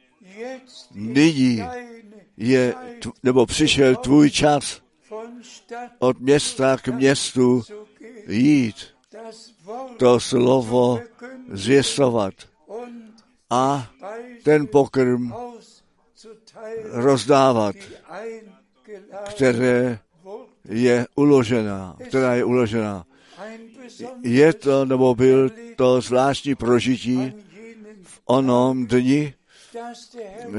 Nyní 0.93 1.63
je, 2.37 2.73
nebo 3.23 3.45
přišel 3.45 3.95
tvůj 3.95 4.31
čas 4.31 4.81
od 5.99 6.19
města 6.19 6.77
k 6.77 6.87
městu 6.87 7.63
jít, 8.27 8.75
to 9.97 10.19
slovo 10.19 10.99
zvěstovat 11.51 12.33
a 13.49 13.91
ten 14.43 14.67
pokrm 14.67 15.33
rozdávat, 16.91 17.75
které 19.29 19.99
je 20.69 21.07
uložená, 21.15 21.97
která 22.07 22.35
je 22.35 22.43
uložená. 22.43 23.05
Je 24.21 24.53
to, 24.53 24.85
nebo 24.85 25.15
byl 25.15 25.49
to 25.75 26.01
zvláštní 26.01 26.55
prožití 26.55 27.33
v 28.03 28.21
onom 28.25 28.87
dni, 28.87 29.33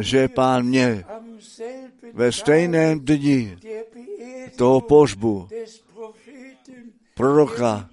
že 0.00 0.28
pán 0.28 0.66
mě 0.66 1.04
ve 2.12 2.32
stejném 2.32 3.00
dni 3.00 3.58
toho 4.56 4.80
požbu 4.80 5.48
proroka, 7.14 7.88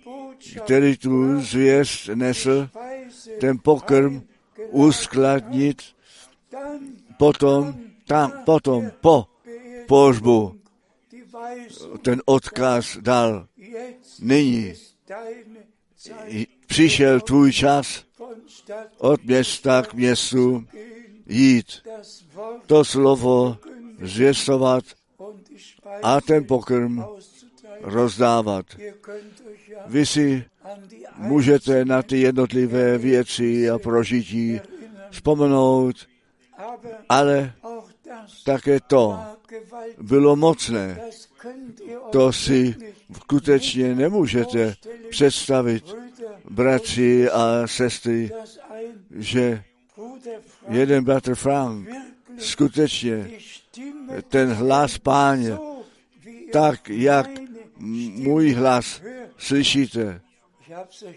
který 0.63 0.97
tu 0.97 1.41
zvěst 1.41 2.07
nesl, 2.07 2.70
ten 3.39 3.59
pokrm 3.59 4.22
uskladnit, 4.70 5.82
potom, 7.18 7.76
tam, 8.05 8.32
potom 8.45 8.91
po 9.01 9.28
požbu 9.88 10.59
ten 12.01 12.22
odkaz 12.26 12.97
dal. 13.01 13.47
Nyní 14.20 14.74
přišel 16.68 17.22
tvůj 17.22 17.51
čas 17.51 18.03
od 18.97 19.24
města 19.24 19.82
k 19.82 19.93
městu 19.93 20.68
jít, 21.30 21.67
to 22.65 22.86
slovo 22.86 23.57
zvěstovat 24.01 24.84
a 26.03 26.21
ten 26.21 26.45
pokrm 26.45 27.03
rozdávat. 27.82 28.65
Vy 29.86 30.05
si 30.05 30.45
můžete 31.17 31.86
na 31.86 32.03
ty 32.03 32.19
jednotlivé 32.19 32.97
věci 32.97 33.69
a 33.69 33.80
prožití 33.80 34.61
vzpomenout, 35.11 35.95
ale 37.09 37.53
také 38.45 38.80
to 38.88 39.19
bylo 40.01 40.36
mocné. 40.36 41.01
To 42.11 42.34
si 42.34 42.75
skutečně 43.21 43.95
nemůžete 43.95 44.75
představit, 45.09 45.84
bratři 46.49 47.30
a 47.30 47.67
sestry, 47.67 48.32
že 49.11 49.63
jeden 50.69 51.03
bratr 51.03 51.35
Frank 51.35 51.89
skutečně 52.37 53.31
ten 54.27 54.53
hlas 54.53 54.97
páně, 54.97 55.57
tak 56.51 56.89
jak 56.89 57.29
můj 58.15 58.53
hlas 58.53 59.01
slyšíte, 59.37 60.21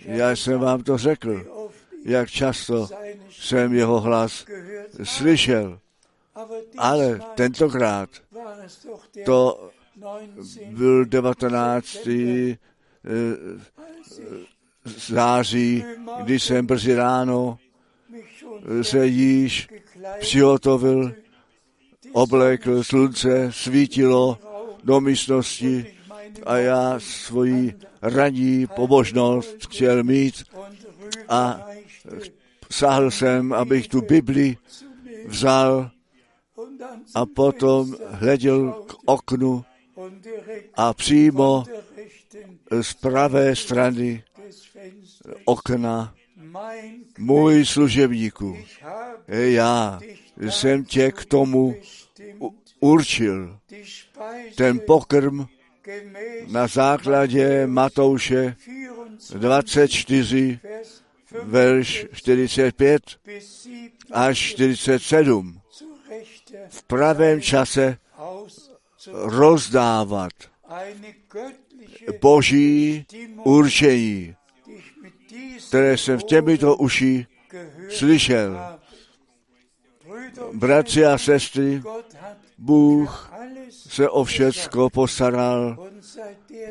já 0.01 0.31
jsem 0.31 0.61
vám 0.61 0.83
to 0.83 0.99
řekl, 0.99 1.47
jak 2.05 2.31
často 2.31 2.89
jsem 3.31 3.75
jeho 3.75 4.01
hlas 4.01 4.47
slyšel. 5.03 5.81
Ale 6.79 7.21
tentokrát 7.35 8.11
to 9.25 9.71
byl 10.67 11.05
19. 11.05 12.07
Eh, 12.07 12.59
září, 14.85 15.85
kdy 16.23 16.41
jsem 16.41 16.67
brzy 16.67 16.95
ráno 16.95 17.59
se 18.83 19.07
již 19.07 19.69
přihotovil, 20.21 21.15
oblékl, 22.13 22.85
slunce 22.85 23.49
svítilo 23.53 24.39
do 24.85 25.01
místnosti 25.01 25.87
a 26.47 26.57
já 26.57 26.95
svoji 26.99 27.75
ranní 28.03 28.67
pobožnost 28.67 29.67
chtěl 29.67 30.05
mít 30.05 30.45
a 31.29 31.67
sáhl 32.71 33.11
jsem, 33.11 33.53
abych 33.53 33.89
tu 33.89 34.01
Bibli 34.01 34.57
vzal 35.27 35.91
a 37.15 37.27
potom 37.27 37.97
hleděl 38.11 38.73
k 38.73 38.95
oknu 39.05 39.65
a 40.75 40.95
přímo 40.95 41.65
z 42.83 42.95
pravé 42.95 43.57
strany 43.57 44.25
okna 45.45 46.15
můj 47.19 47.67
služebníku, 47.67 48.57
já 49.29 50.01
jsem 50.39 50.85
tě 50.85 51.13
k 51.13 51.25
tomu 51.25 51.75
určil. 52.81 53.59
Ten 54.57 54.81
pokrm 54.87 55.47
na 56.47 56.67
základě 56.67 57.67
Matouše 57.67 58.57
24, 59.35 60.61
verš 61.43 62.07
45 62.13 63.03
až 64.13 64.39
47 64.39 65.61
v 66.69 66.83
pravém 66.83 67.41
čase 67.41 67.97
rozdávat 69.13 70.33
boží 72.21 73.07
určení, 73.45 74.35
které 75.71 75.99
jsem 75.99 76.19
v 76.19 76.25
těmito 76.25 76.77
uši 76.77 77.27
slyšel. 77.89 78.79
Bratři 80.53 81.07
a 81.07 81.19
sestry, 81.19 81.83
Bůh 82.59 83.33
se 83.71 84.09
o 84.09 84.25
všecko 84.25 84.91
postaral 84.91 85.89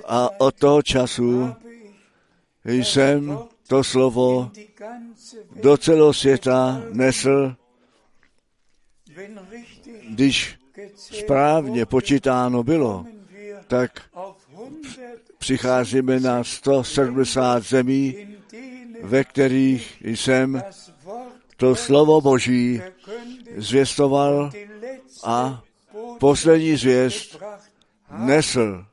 a 0.06 0.41
od 0.41 0.56
toho 0.56 0.82
času 0.82 1.56
jsem 2.66 3.39
to 3.68 3.84
slovo 3.84 4.52
do 5.62 5.78
celého 5.78 6.14
světa 6.14 6.84
nesl, 6.91 7.56
když 10.10 10.60
správně 10.95 11.86
počítáno 11.86 12.64
bylo, 12.64 13.06
tak 13.68 14.02
přicházíme 15.38 16.20
na 16.20 16.43
170 16.43 17.64
zemí, 17.64 18.39
ve 19.02 19.24
kterých 19.24 20.02
jsem 20.02 20.64
to 21.58 21.76
slovo 21.76 22.22
Boží 22.22 22.82
zvěstoval 23.58 24.52
a 25.24 25.64
poslední 26.20 26.76
zvěst 26.76 27.43
nesl. 28.18 28.86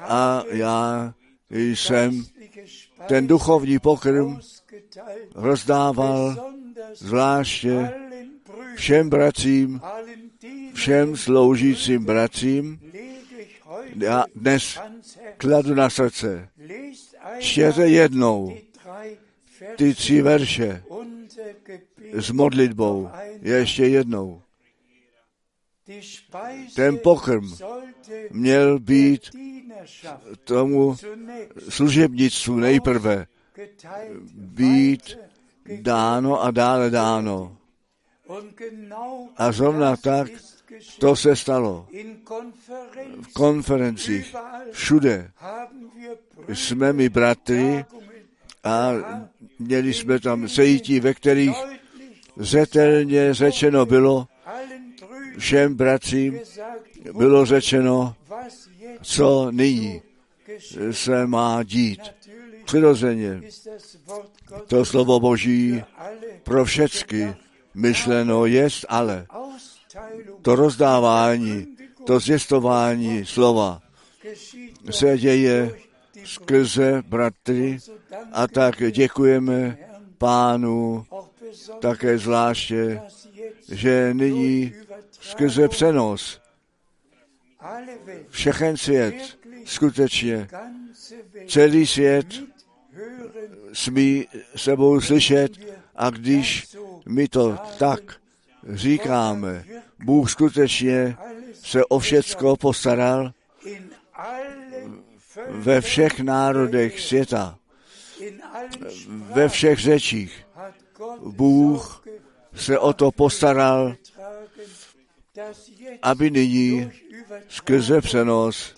A 0.00 0.42
já 0.50 1.14
jsem 1.50 2.24
ten 3.06 3.26
duchovní 3.26 3.78
pokrm 3.78 4.40
rozdával 5.34 6.52
zvláště 6.94 7.94
všem 8.76 9.10
bratřím, 9.10 9.80
všem 10.74 11.16
sloužícím 11.16 12.04
bratřím. 12.04 12.80
Já 13.96 14.24
dnes 14.34 14.78
kladu 15.36 15.74
na 15.74 15.90
srdce. 15.90 16.48
Čtěte 17.38 17.88
jednou 17.88 18.56
ty 19.76 19.94
tři 19.94 20.22
verše 20.22 20.82
s 22.12 22.30
modlitbou. 22.30 23.10
Ještě 23.42 23.86
jednou. 23.86 24.42
Ten 26.74 26.98
pokrm 26.98 27.56
měl 28.30 28.78
být 28.78 29.30
tomu 30.44 30.96
služebnictvu 31.68 32.56
nejprve 32.56 33.26
být 34.34 35.18
dáno 35.80 36.42
a 36.42 36.50
dále 36.50 36.90
dáno. 36.90 37.56
A 39.36 39.52
zrovna 39.52 39.96
tak 39.96 40.28
to 40.98 41.16
se 41.16 41.36
stalo. 41.36 41.88
V 43.22 43.32
konferencích 43.32 44.36
všude 44.70 45.30
jsme 46.48 46.92
my 46.92 47.08
bratry 47.08 47.84
a 48.64 48.92
měli 49.58 49.94
jsme 49.94 50.20
tam 50.20 50.48
sejítí, 50.48 51.00
ve 51.00 51.14
kterých 51.14 51.56
zetelně 52.36 53.34
řečeno 53.34 53.86
bylo, 53.86 54.26
všem 55.38 55.74
bratřím 55.74 56.40
bylo 57.12 57.46
řečeno, 57.46 58.14
co 59.02 59.50
nyní 59.50 60.02
se 60.90 61.26
má 61.26 61.62
dít. 61.62 62.00
Přirozeně 62.64 63.42
to 64.66 64.84
slovo 64.84 65.20
Boží 65.20 65.82
pro 66.42 66.64
všecky 66.64 67.34
myšleno 67.74 68.46
jest, 68.46 68.84
ale 68.88 69.26
to 70.42 70.56
rozdávání, 70.56 71.66
to 72.04 72.20
zjistování 72.20 73.26
slova 73.26 73.82
se 74.90 75.18
děje 75.18 75.85
skrze 76.26 77.02
bratry. 77.08 77.78
A 78.32 78.46
tak 78.46 78.92
děkujeme 78.92 79.78
pánu 80.18 81.06
také 81.80 82.18
zvláště, 82.18 83.00
že 83.72 84.14
nyní 84.14 84.72
skrze 85.10 85.68
přenos 85.68 86.40
všechen 88.30 88.76
svět, 88.76 89.14
skutečně 89.64 90.48
celý 91.48 91.86
svět 91.86 92.26
smí 93.72 94.26
sebou 94.56 95.00
slyšet. 95.00 95.52
A 95.96 96.10
když 96.10 96.76
my 97.08 97.28
to 97.28 97.58
tak 97.78 98.00
říkáme, 98.68 99.64
Bůh 100.04 100.30
skutečně 100.30 101.16
se 101.52 101.84
o 101.84 101.98
všecko 101.98 102.56
postaral 102.56 103.32
ve 105.48 105.80
všech 105.80 106.20
národech 106.20 107.00
světa, 107.00 107.58
ve 109.10 109.48
všech 109.48 109.78
řečích. 109.78 110.46
Bůh 111.26 112.04
se 112.54 112.78
o 112.78 112.92
to 112.92 113.10
postaral, 113.10 113.94
aby 116.02 116.30
nyní 116.30 116.90
skrze 117.48 118.00
přenos 118.00 118.74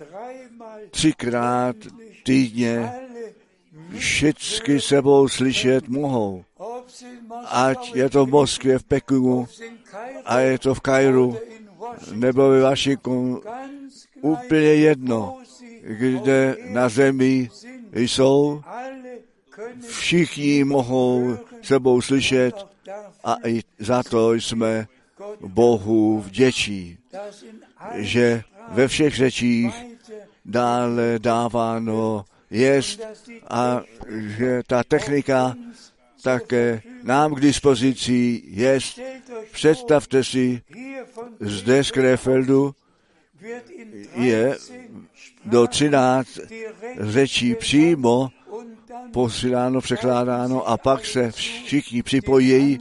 třikrát 0.91 1.77
týdně 2.25 2.93
všichni 3.99 4.81
sebou 4.81 5.29
slyšet 5.29 5.89
mohou. 5.89 6.45
Ať 7.47 7.95
je 7.95 8.11
to 8.11 8.27
v 8.27 8.29
Moskvě, 8.29 8.79
v 8.79 8.85
Pekingu, 8.85 9.49
a 10.25 10.39
je 10.39 10.59
to 10.59 10.75
v 10.75 10.81
Kairu, 10.81 11.39
nebo 12.13 12.49
ve 12.49 12.61
Vašiku, 12.61 13.43
úplně 14.21 14.75
jedno, 14.75 15.39
kde 15.83 16.57
na 16.69 16.89
zemi 16.89 17.51
jsou, 17.93 18.63
všichni 19.89 20.65
mohou 20.65 21.37
sebou 21.63 22.01
slyšet 22.01 22.67
a 23.25 23.37
i 23.49 23.61
za 23.79 24.03
to 24.03 24.35
jsme 24.35 24.87
Bohu 25.41 26.21
vděčí, 26.21 26.99
že 27.95 28.43
ve 28.69 28.89
všech 28.89 29.17
řečích 29.17 29.75
dále 30.45 31.19
dáváno 31.19 32.25
jest 32.51 33.01
a 33.49 33.83
že 34.39 34.63
ta 34.67 34.85
technika 34.85 35.55
také 36.23 36.83
nám 37.03 37.35
k 37.35 37.41
dispozici 37.41 38.43
jest. 38.47 39.01
Představte 39.53 40.25
si, 40.25 40.63
zde 41.41 41.85
z 41.85 41.91
Krefeldu 41.91 42.75
je 44.15 44.57
do 45.45 45.67
13 45.67 46.29
řečí 47.01 47.55
přímo 47.55 48.31
posíláno, 49.13 49.81
překládáno 49.81 50.69
a 50.69 50.77
pak 50.77 51.07
se 51.07 51.31
všichni 51.31 52.03
připojí 52.03 52.81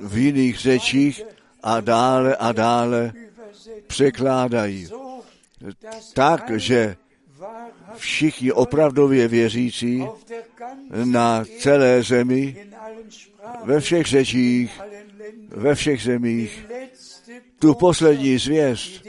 v 0.00 0.18
jiných 0.18 0.58
řečích 0.58 1.22
a 1.62 1.80
dále 1.80 2.36
a 2.36 2.52
dále 2.52 3.12
překládají. 3.86 4.88
Takže 6.14 6.96
všichni 7.96 8.52
opravdově 8.52 9.28
věřící 9.28 10.06
na 11.04 11.44
celé 11.58 12.02
zemi, 12.02 12.56
ve 13.64 13.80
všech 13.80 14.06
řečích, 14.06 14.80
ve 15.48 15.74
všech 15.74 16.02
zemích, 16.02 16.66
tu 17.58 17.74
poslední 17.74 18.38
zvěst, 18.38 19.06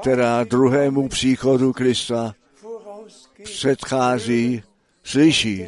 která 0.00 0.44
druhému 0.44 1.08
příchodu 1.08 1.72
Krista 1.72 2.34
předchází, 3.42 4.62
slyší. 5.04 5.66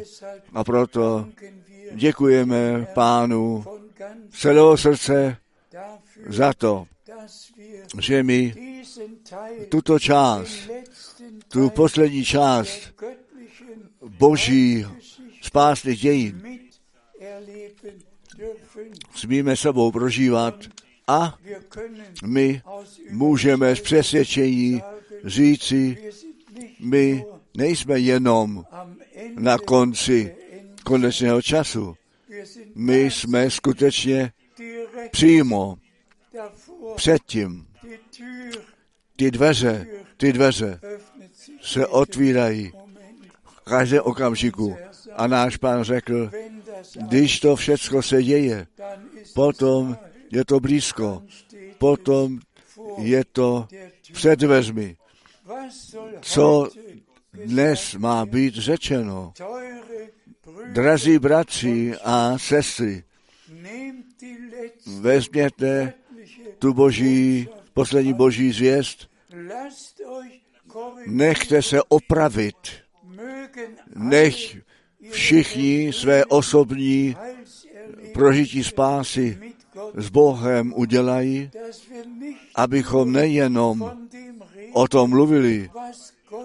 A 0.53 0.63
proto 0.63 1.27
děkujeme 1.91 2.87
Pánu 2.93 3.65
celého 4.29 4.77
srdce 4.77 5.37
za 6.27 6.53
to, 6.53 6.85
že 7.99 8.23
mi 8.23 8.53
tuto 9.69 9.99
část, 9.99 10.69
tu 11.47 11.69
poslední 11.69 12.25
část 12.25 12.93
boží 14.01 14.85
spásných 15.41 16.01
dějin 16.01 16.41
smíme 19.15 19.55
sebou 19.55 19.91
prožívat 19.91 20.55
a 21.11 21.37
my 22.25 22.61
můžeme 23.09 23.75
z 23.75 23.81
přesvědčení 23.81 24.81
říci, 25.25 25.97
my 26.79 27.25
nejsme 27.57 27.99
jenom 27.99 28.65
na 29.35 29.57
konci 29.57 30.35
konečného 30.83 31.41
času. 31.41 31.95
My 32.75 33.11
jsme 33.11 33.49
skutečně 33.49 34.31
přímo 35.11 35.77
předtím. 36.95 37.65
Ty 39.15 39.31
dveře, 39.31 39.87
ty 40.17 40.33
dveře 40.33 40.79
se 41.61 41.87
otvírají 41.87 42.71
v 43.45 43.61
každém 43.63 44.01
okamžiku. 44.03 44.77
A 45.15 45.27
náš 45.27 45.57
pán 45.57 45.83
řekl, 45.83 46.31
když 47.07 47.39
to 47.39 47.55
všechno 47.55 48.01
se 48.01 48.23
děje, 48.23 48.67
potom 49.33 49.97
je 50.31 50.45
to 50.45 50.59
blízko, 50.59 51.23
potom 51.77 52.39
je 52.97 53.25
to 53.31 53.67
před 54.13 54.39
dveřmi. 54.39 54.97
co 56.21 56.69
dnes 57.33 57.95
má 57.95 58.25
být 58.25 58.53
řečeno. 58.55 59.33
Drazí 60.71 61.19
bratři 61.19 61.93
a 62.03 62.37
sestry, 62.37 63.03
vezměte 64.99 65.93
tu 66.59 66.73
boží, 66.73 67.47
poslední 67.73 68.13
boží 68.13 68.51
zvěst, 68.51 69.09
nechte 71.05 71.61
se 71.61 71.83
opravit, 71.83 72.55
nech 73.95 74.57
všichni 75.11 75.93
své 75.93 76.25
osobní 76.25 77.15
prožití 78.13 78.63
spásy 78.63 79.50
s 79.95 80.09
Bohem 80.09 80.73
udělají, 80.75 81.51
abychom 82.55 83.11
nejenom 83.11 83.91
o 84.73 84.87
tom 84.87 85.09
mluvili, 85.09 85.69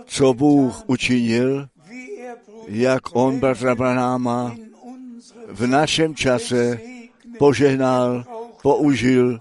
co 0.07 0.35
Bůh 0.35 0.83
učinil, 0.87 1.69
jak 2.69 3.17
on 3.17 3.39
bratra 3.39 3.75
Branáma 3.75 4.57
v 5.49 5.67
našem 5.67 6.15
čase 6.15 6.81
požehnal, 7.39 8.25
použil 8.63 9.41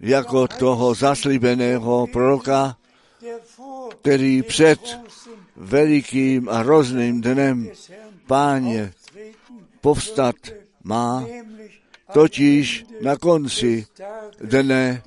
jako 0.00 0.48
toho 0.48 0.94
zaslíbeného 0.94 2.06
proroka, 2.06 2.76
který 4.00 4.42
před 4.42 4.98
velikým 5.56 6.48
a 6.48 6.58
hrozným 6.58 7.20
dnem 7.20 7.70
páně 8.26 8.92
povstat 9.80 10.36
má, 10.84 11.24
totiž 12.12 12.84
na 13.00 13.16
konci 13.16 13.86
dne 14.40 15.02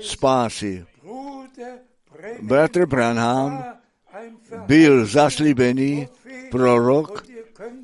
spásy. 0.00 0.86
Bratr 2.42 2.86
Branham 2.86 3.64
byl 4.66 5.06
zaslíbený 5.06 6.08
prorok 6.50 7.26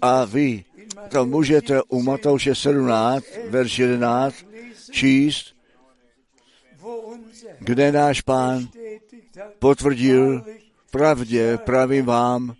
a 0.02 0.24
vy 0.24 0.64
to 1.08 1.26
můžete 1.26 1.82
u 1.82 2.02
Matouše 2.02 2.54
17, 2.54 3.24
verš 3.48 3.78
11 3.78 4.34
číst, 4.90 5.56
kde 7.58 7.92
náš 7.92 8.20
pán 8.20 8.68
potvrdil 9.58 10.44
pravdě, 10.90 11.58
pravím 11.64 12.04
vám, 12.04 12.54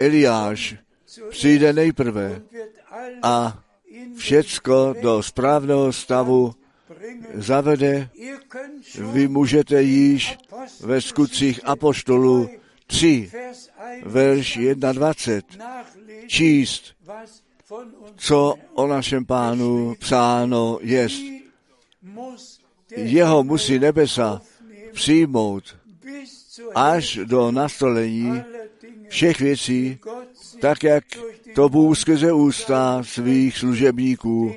Eliáš 0.00 0.76
přijde 1.30 1.72
nejprve 1.72 2.42
a 3.22 3.62
všecko 4.18 4.94
do 5.02 5.22
správného 5.22 5.92
stavu 5.92 6.54
zavede. 7.34 8.10
Vy 9.12 9.28
můžete 9.28 9.82
již 9.82 10.38
ve 10.80 11.00
skutcích 11.00 11.60
apoštolů 11.64 12.50
3, 12.86 13.30
verš 14.02 14.58
21, 14.74 15.84
číst, 16.26 16.94
co 18.16 18.54
o 18.74 18.86
našem 18.86 19.24
pánu 19.24 19.94
psáno 19.98 20.78
jest. 20.82 21.22
Jeho 22.96 23.44
musí 23.44 23.78
nebesa 23.78 24.42
přijmout 24.92 25.76
až 26.74 27.18
do 27.24 27.50
nastolení 27.50 28.42
všech 29.08 29.40
věcí, 29.40 29.98
tak 30.60 30.84
jak 30.84 31.04
to 31.54 31.68
Bůh 31.68 31.98
skrze 31.98 32.32
ústa 32.32 33.02
svých 33.02 33.58
služebníků, 33.58 34.54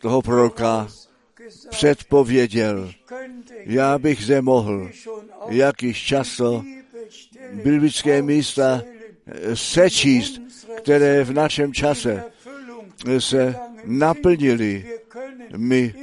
toho 0.00 0.22
proroka, 0.22 0.88
předpověděl. 1.70 2.92
Já 3.64 3.98
bych 3.98 4.24
zde 4.24 4.42
mohl, 4.42 4.90
jak 5.48 5.82
již 5.82 6.02
často, 6.02 6.64
biblické 7.52 8.22
místa 8.22 8.82
sečíst, 9.54 10.40
které 10.76 11.24
v 11.24 11.32
našem 11.32 11.72
čase 11.72 12.24
se 13.18 13.56
naplnili. 13.84 14.84
My 15.56 15.94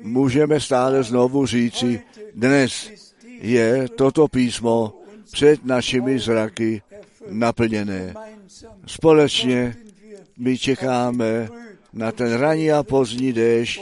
můžeme 0.00 0.60
stále 0.60 1.02
znovu 1.02 1.46
říci, 1.46 2.00
dnes 2.34 2.90
je 3.26 3.88
toto 3.88 4.28
písmo 4.28 5.02
před 5.32 5.64
našimi 5.64 6.18
zraky 6.18 6.82
naplněné. 7.30 8.14
Společně 8.86 9.76
my 10.38 10.58
čekáme 10.58 11.48
na 11.92 12.12
ten 12.12 12.32
ranní 12.34 12.72
a 12.72 12.82
pozdní 12.82 13.32
déšť 13.32 13.80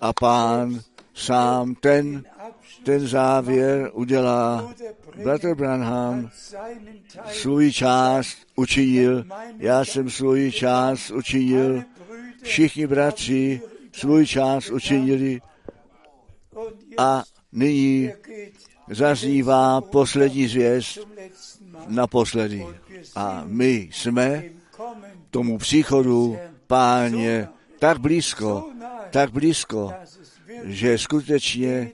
a 0.00 0.12
pán 0.12 0.80
sám 1.14 1.74
ten, 1.74 2.24
ten 2.82 3.06
závěr 3.06 3.90
udělá. 3.92 4.74
Bratr 5.22 5.54
Branham 5.54 6.30
svůj 7.26 7.72
část 7.72 8.36
učinil, 8.56 9.24
já 9.58 9.84
jsem 9.84 10.10
svůj 10.10 10.52
část 10.52 11.10
učinil, 11.10 11.82
všichni 12.42 12.86
bratři 12.86 13.60
svůj 13.92 14.26
část 14.26 14.70
učinili 14.70 15.40
a 16.98 17.24
nyní 17.52 18.12
zaznívá 18.90 19.80
poslední 19.80 20.48
zvěst 20.48 21.08
naposledy. 21.86 22.66
A 23.14 23.42
my 23.46 23.88
jsme 23.92 24.44
tomu 25.30 25.58
příchodu 25.58 26.38
páně 26.66 27.48
tak 27.78 27.98
blízko, 27.98 28.70
tak 29.10 29.30
blízko, 29.32 29.92
že 30.64 30.98
skutečně 30.98 31.90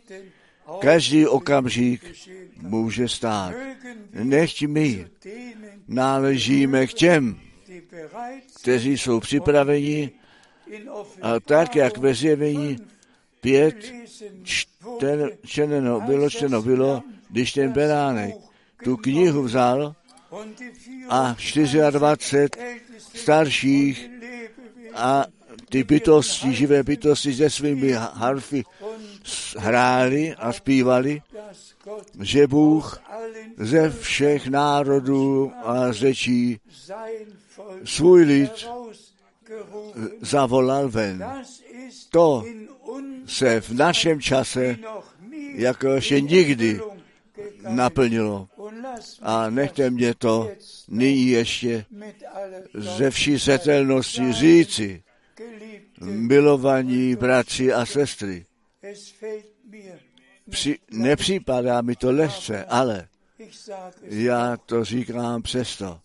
každý 0.81 1.27
okamžik 1.27 2.03
může 2.61 3.09
stát. 3.09 3.55
Nechť 4.13 4.63
my 4.63 5.07
náležíme 5.89 6.87
k 6.87 6.93
těm, 6.93 7.41
kteří 8.61 8.99
jsou 8.99 9.21
připraveni 9.21 10.11
a 11.23 11.41
tak, 11.41 11.77
jak 11.77 11.99
ve 11.99 12.15
zjevení 12.15 12.79
pět 13.41 13.93
čteno, 15.45 16.01
bylo 16.01 16.31
čteno 16.31 16.63
bylo, 16.63 17.03
když 17.31 17.53
ten 17.53 17.73
beránek 17.73 18.35
tu 18.85 18.97
knihu 18.97 19.43
vzal 19.43 19.95
a 21.09 21.37
24 21.91 22.49
starších 22.99 24.11
a 24.95 25.25
ty 25.69 25.85
bytosti, 25.85 26.55
živé 26.55 26.83
bytosti 26.83 27.35
se 27.35 27.51
svými 27.51 27.93
harfy 27.93 28.65
hráli 29.59 30.35
a 30.35 30.53
zpívali, 30.53 31.23
že 32.21 32.47
Bůh 32.47 33.03
ze 33.57 33.91
všech 33.91 34.47
národů 34.47 35.53
a 35.65 35.93
řečí 35.93 36.61
svůj 37.85 38.23
lid 38.23 38.69
zavolal 40.21 40.89
ven. 40.89 41.25
To 42.11 42.45
se 43.27 43.61
v 43.61 43.71
našem 43.71 44.21
čase 44.21 44.77
jako 45.55 45.89
ještě 45.89 46.21
nikdy 46.21 46.81
naplnilo. 47.69 48.49
A 49.23 49.51
nechte 49.51 49.91
mě 49.91 50.15
to 50.15 50.51
nyní 50.89 51.27
ještě 51.27 51.85
ze 52.75 53.11
vší 53.11 53.39
setelnosti 53.39 54.33
říci, 54.33 55.03
milovaní 56.01 57.17
bratři 57.17 57.73
a 57.73 57.87
sestry. 57.87 58.47
Při, 60.51 60.79
nepřipadá 60.91 61.81
mi 61.81 61.97
to 61.97 62.13
lehce, 62.13 62.65
ale 62.65 63.09
já 64.03 64.57
to 64.57 64.85
říkám 64.85 65.43
přesto. 65.43 66.01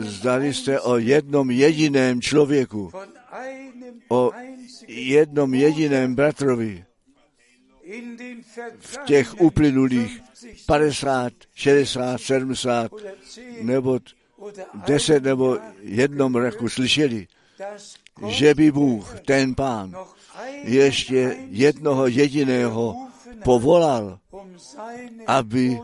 Zdali 0.00 0.54
jste 0.54 0.80
o 0.80 0.96
jednom 0.96 1.50
jediném 1.50 2.20
člověku, 2.20 2.92
o 4.08 4.30
jednom 4.88 5.54
jediném 5.54 6.14
bratrovi 6.14 6.84
v 8.78 8.98
těch 9.04 9.40
uplynulých 9.40 10.20
50, 10.66 11.32
60, 11.54 12.20
70 12.20 12.90
nebo 13.62 13.98
10 14.74 15.22
nebo 15.24 15.58
jednom 15.82 16.34
roku 16.34 16.68
slyšeli, 16.68 17.26
že 18.26 18.54
by 18.54 18.72
Bůh, 18.72 19.20
ten 19.20 19.54
pán, 19.54 19.96
ještě 20.62 21.36
jednoho 21.50 22.06
jediného 22.06 23.08
povolal, 23.44 24.18
aby 25.26 25.78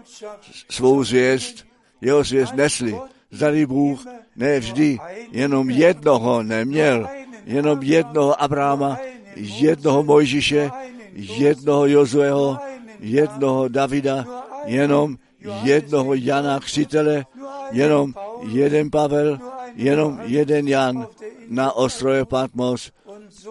svou 0.70 1.04
zvěst, 1.04 1.66
jeho 2.00 2.24
zvěst 2.24 2.54
nesli. 2.54 2.96
Zdali 3.30 3.66
Bůh 3.66 4.04
ne 4.36 4.60
vždy 4.60 4.98
jenom 5.30 5.70
jednoho 5.70 6.42
neměl, 6.42 7.08
jenom 7.44 7.82
jednoho 7.82 8.42
Abrahama, 8.42 8.98
jednoho 9.36 10.02
Mojžiše, 10.02 10.70
jednoho 11.18 11.86
Jozueho, 11.86 12.58
jednoho 13.00 13.68
Davida, 13.68 14.24
jenom 14.64 15.18
jednoho 15.62 16.14
Jana 16.14 16.60
Křitele, 16.60 17.26
jenom 17.70 18.14
jeden 18.48 18.90
Pavel, 18.90 19.38
jenom 19.74 20.20
jeden 20.22 20.68
Jan 20.68 21.06
na 21.48 21.72
ostrově 21.72 22.24
Patmos. 22.24 22.92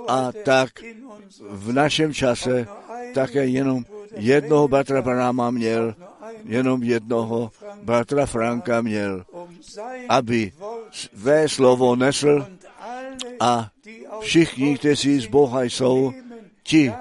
A 0.08 0.32
tak 0.46 0.70
v 1.50 1.74
našem 1.74 2.14
čase 2.14 2.68
také 3.14 3.46
jenom 3.46 3.86
Jednoho 4.16 4.68
bratra 4.68 5.02
Branhama 5.02 5.52
měl, 5.52 5.96
jenom 6.46 6.84
jednoho 6.84 7.52
bratra 7.84 8.26
Franka 8.26 8.82
měl, 8.82 9.26
aby 10.10 10.52
své 10.92 11.50
slovo 11.50 11.96
nesl. 11.96 12.48
A 13.40 13.70
všichni, 14.20 14.78
kteří 14.78 15.20
z 15.20 15.28
Boha 15.28 15.64
jsou, 15.64 16.14
ti 16.64 16.94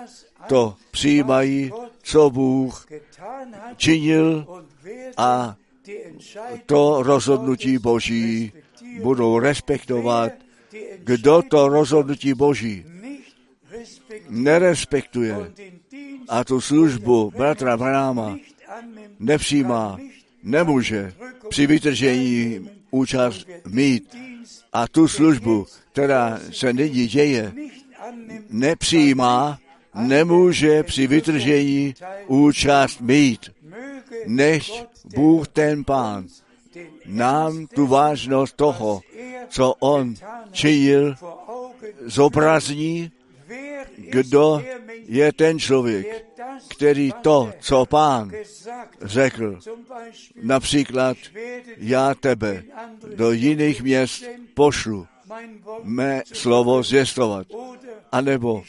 to 0.46 0.74
přijímají, 0.90 1.70
co 2.02 2.30
Bůh 2.30 2.86
činil 3.76 4.46
a 5.16 5.56
to 6.66 7.02
rozhodnutí 7.02 7.78
Boží 7.78 8.52
budou 9.02 9.38
respektovat. 9.38 10.32
Kdo 10.98 11.42
to 11.42 11.68
rozhodnutí 11.68 12.34
Boží 12.34 12.84
nerespektuje 14.28 15.52
a 16.28 16.44
tu 16.44 16.60
službu 16.60 17.32
bratra 17.36 17.76
Bráma 17.76 18.36
nepřijímá, 19.18 19.98
nemůže 20.42 21.12
při 21.48 21.66
vytržení 21.66 22.70
účast 22.90 23.46
mít 23.66 24.16
a 24.72 24.88
tu 24.88 25.08
službu, 25.08 25.66
která 25.92 26.40
se 26.52 26.72
nyní 26.72 27.06
děje, 27.06 27.52
nepřijímá, 28.50 29.58
nemůže 29.96 30.82
při 30.82 31.06
vytržení 31.06 31.94
účast 32.26 33.00
mít. 33.00 33.50
Než 34.26 34.84
Bůh 35.14 35.48
ten 35.48 35.84
Pán 35.84 36.26
nám 37.06 37.66
tu 37.66 37.86
vážnost 37.86 38.56
toho, 38.56 39.00
co 39.48 39.74
On 39.78 40.14
činil, 40.52 41.14
zobrazní, 42.04 43.10
kdo 43.96 44.62
je 45.08 45.32
ten 45.32 45.58
člověk, 45.58 46.26
který 46.68 47.12
to, 47.22 47.52
co 47.60 47.86
pán 47.86 48.32
řekl, 49.02 49.58
například 50.42 51.16
já 51.76 52.14
tebe 52.14 52.62
do 53.14 53.32
jiných 53.32 53.82
měst 53.82 54.24
pošlu, 54.54 55.06
mé 55.82 56.22
slovo 56.32 56.82
zvěstovat, 56.82 57.46
anebo 58.12 58.62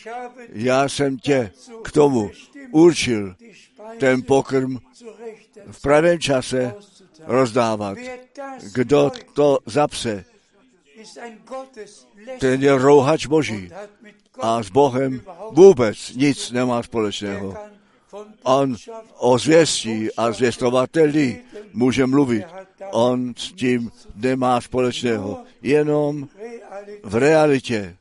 já 0.50 0.90
jsem 0.90 1.18
tě 1.18 1.52
k 1.84 1.92
tomu 1.92 2.32
určil 2.72 3.36
ten 4.00 4.24
pokrm 4.24 4.78
v 5.72 5.82
pravém 5.82 6.20
čase 6.20 6.76
rozdávat. 7.26 7.98
Kdo 8.74 9.12
to 9.34 9.60
zapse, 9.66 10.26
ten 12.40 12.64
je 12.64 12.78
rouhač 12.78 13.26
Boží 13.26 13.72
a 14.40 14.64
s 14.64 14.70
Bohem 14.70 15.22
vůbec 15.52 16.12
nic 16.16 16.52
nemá 16.52 16.84
společného. 16.84 17.77
On 18.44 18.76
o 19.18 19.38
zvěstí 19.38 20.10
a 20.18 20.32
zvěstovateli 20.32 21.38
může 21.74 22.06
mluvit. 22.06 22.46
On 22.92 23.34
s 23.38 23.52
tím 23.52 23.92
nemá 24.16 24.62
společného. 24.62 25.44
Jenom 25.62 26.28
v 27.04 27.16
realitě 27.16 27.98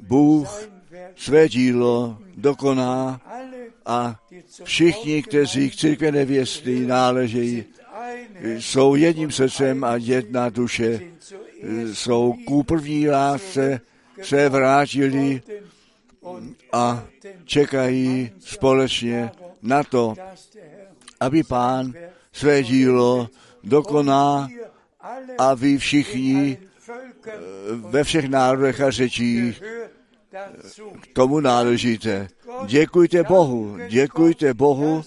Bůh 0.00 0.68
své 1.16 1.48
dílo 1.48 2.18
dokoná 2.36 3.20
a 3.86 4.20
všichni, 4.64 5.22
kteří 5.22 5.70
k 5.70 5.76
církve 5.76 6.12
nevěsty 6.12 6.86
náležejí, 6.86 7.64
jsou 8.42 8.94
jedním 8.94 9.30
srdcem 9.32 9.84
a 9.84 9.96
jedna 9.96 10.48
duše, 10.48 11.00
jsou 11.92 12.34
ku 12.46 12.62
první 12.62 13.08
lásce 13.08 13.80
se 14.22 14.48
vrátili 14.48 15.42
a 16.72 17.04
čekají 17.44 18.30
společně 18.38 19.30
na 19.62 19.84
to, 19.84 20.14
aby 21.20 21.42
pán 21.42 21.94
své 22.32 22.62
dílo 22.62 23.28
dokoná 23.64 24.48
a 25.38 25.54
vy 25.54 25.78
všichni 25.78 26.58
ve 27.74 28.04
všech 28.04 28.28
národech 28.28 28.80
a 28.80 28.90
řečích 28.90 29.62
k 31.00 31.06
tomu 31.12 31.40
náležíte. 31.40 32.28
Děkujte 32.66 33.22
Bohu, 33.22 33.78
děkujte 33.88 34.54
Bohu, 34.54 35.02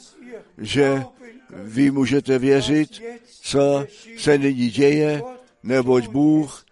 že 0.57 1.03
vy 1.49 1.91
můžete 1.91 2.39
věřit, 2.39 3.01
co 3.41 3.85
se 4.17 4.37
nyní 4.37 4.69
děje, 4.69 5.21
neboť 5.63 6.07
Bůh 6.07 6.65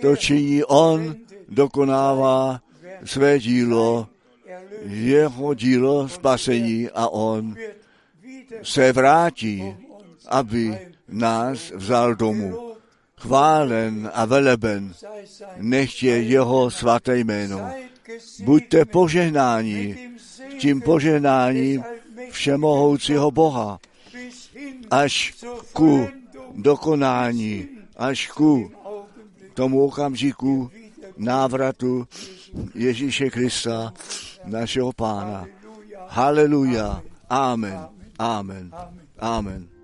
to 0.00 0.16
činí 0.16 0.64
On, 0.64 1.14
dokonává 1.48 2.60
své 3.04 3.38
dílo, 3.38 4.08
jeho 4.84 5.54
dílo 5.54 6.08
spasení 6.08 6.88
a 6.88 7.08
on 7.08 7.54
se 8.62 8.92
vrátí, 8.92 9.74
aby 10.28 10.78
nás 11.08 11.72
vzal 11.74 12.14
domů. 12.14 12.74
Chválen 13.16 14.10
a 14.14 14.24
veleben, 14.24 14.94
nech 15.56 16.02
je 16.02 16.22
jeho 16.22 16.70
svaté 16.70 17.18
jméno. 17.18 17.70
Buďte 18.44 18.84
požehnáni 18.84 20.10
tím 20.58 20.80
požehnáním 20.80 21.84
všemohoucího 22.30 23.30
Boha, 23.30 23.78
až 24.90 25.34
ku 25.72 26.08
dokonání, 26.54 27.68
až 27.96 28.28
ku 28.30 28.70
tomu 29.54 29.84
okamžiku 29.84 30.70
návratu 31.20 32.08
Ježíše 32.74 33.30
Krista, 33.30 33.92
našeho 34.44 34.92
pána. 34.92 35.46
Haleluja. 36.08 37.02
Amen. 37.28 37.78
Amen. 38.18 38.72
Amen. 39.20 39.79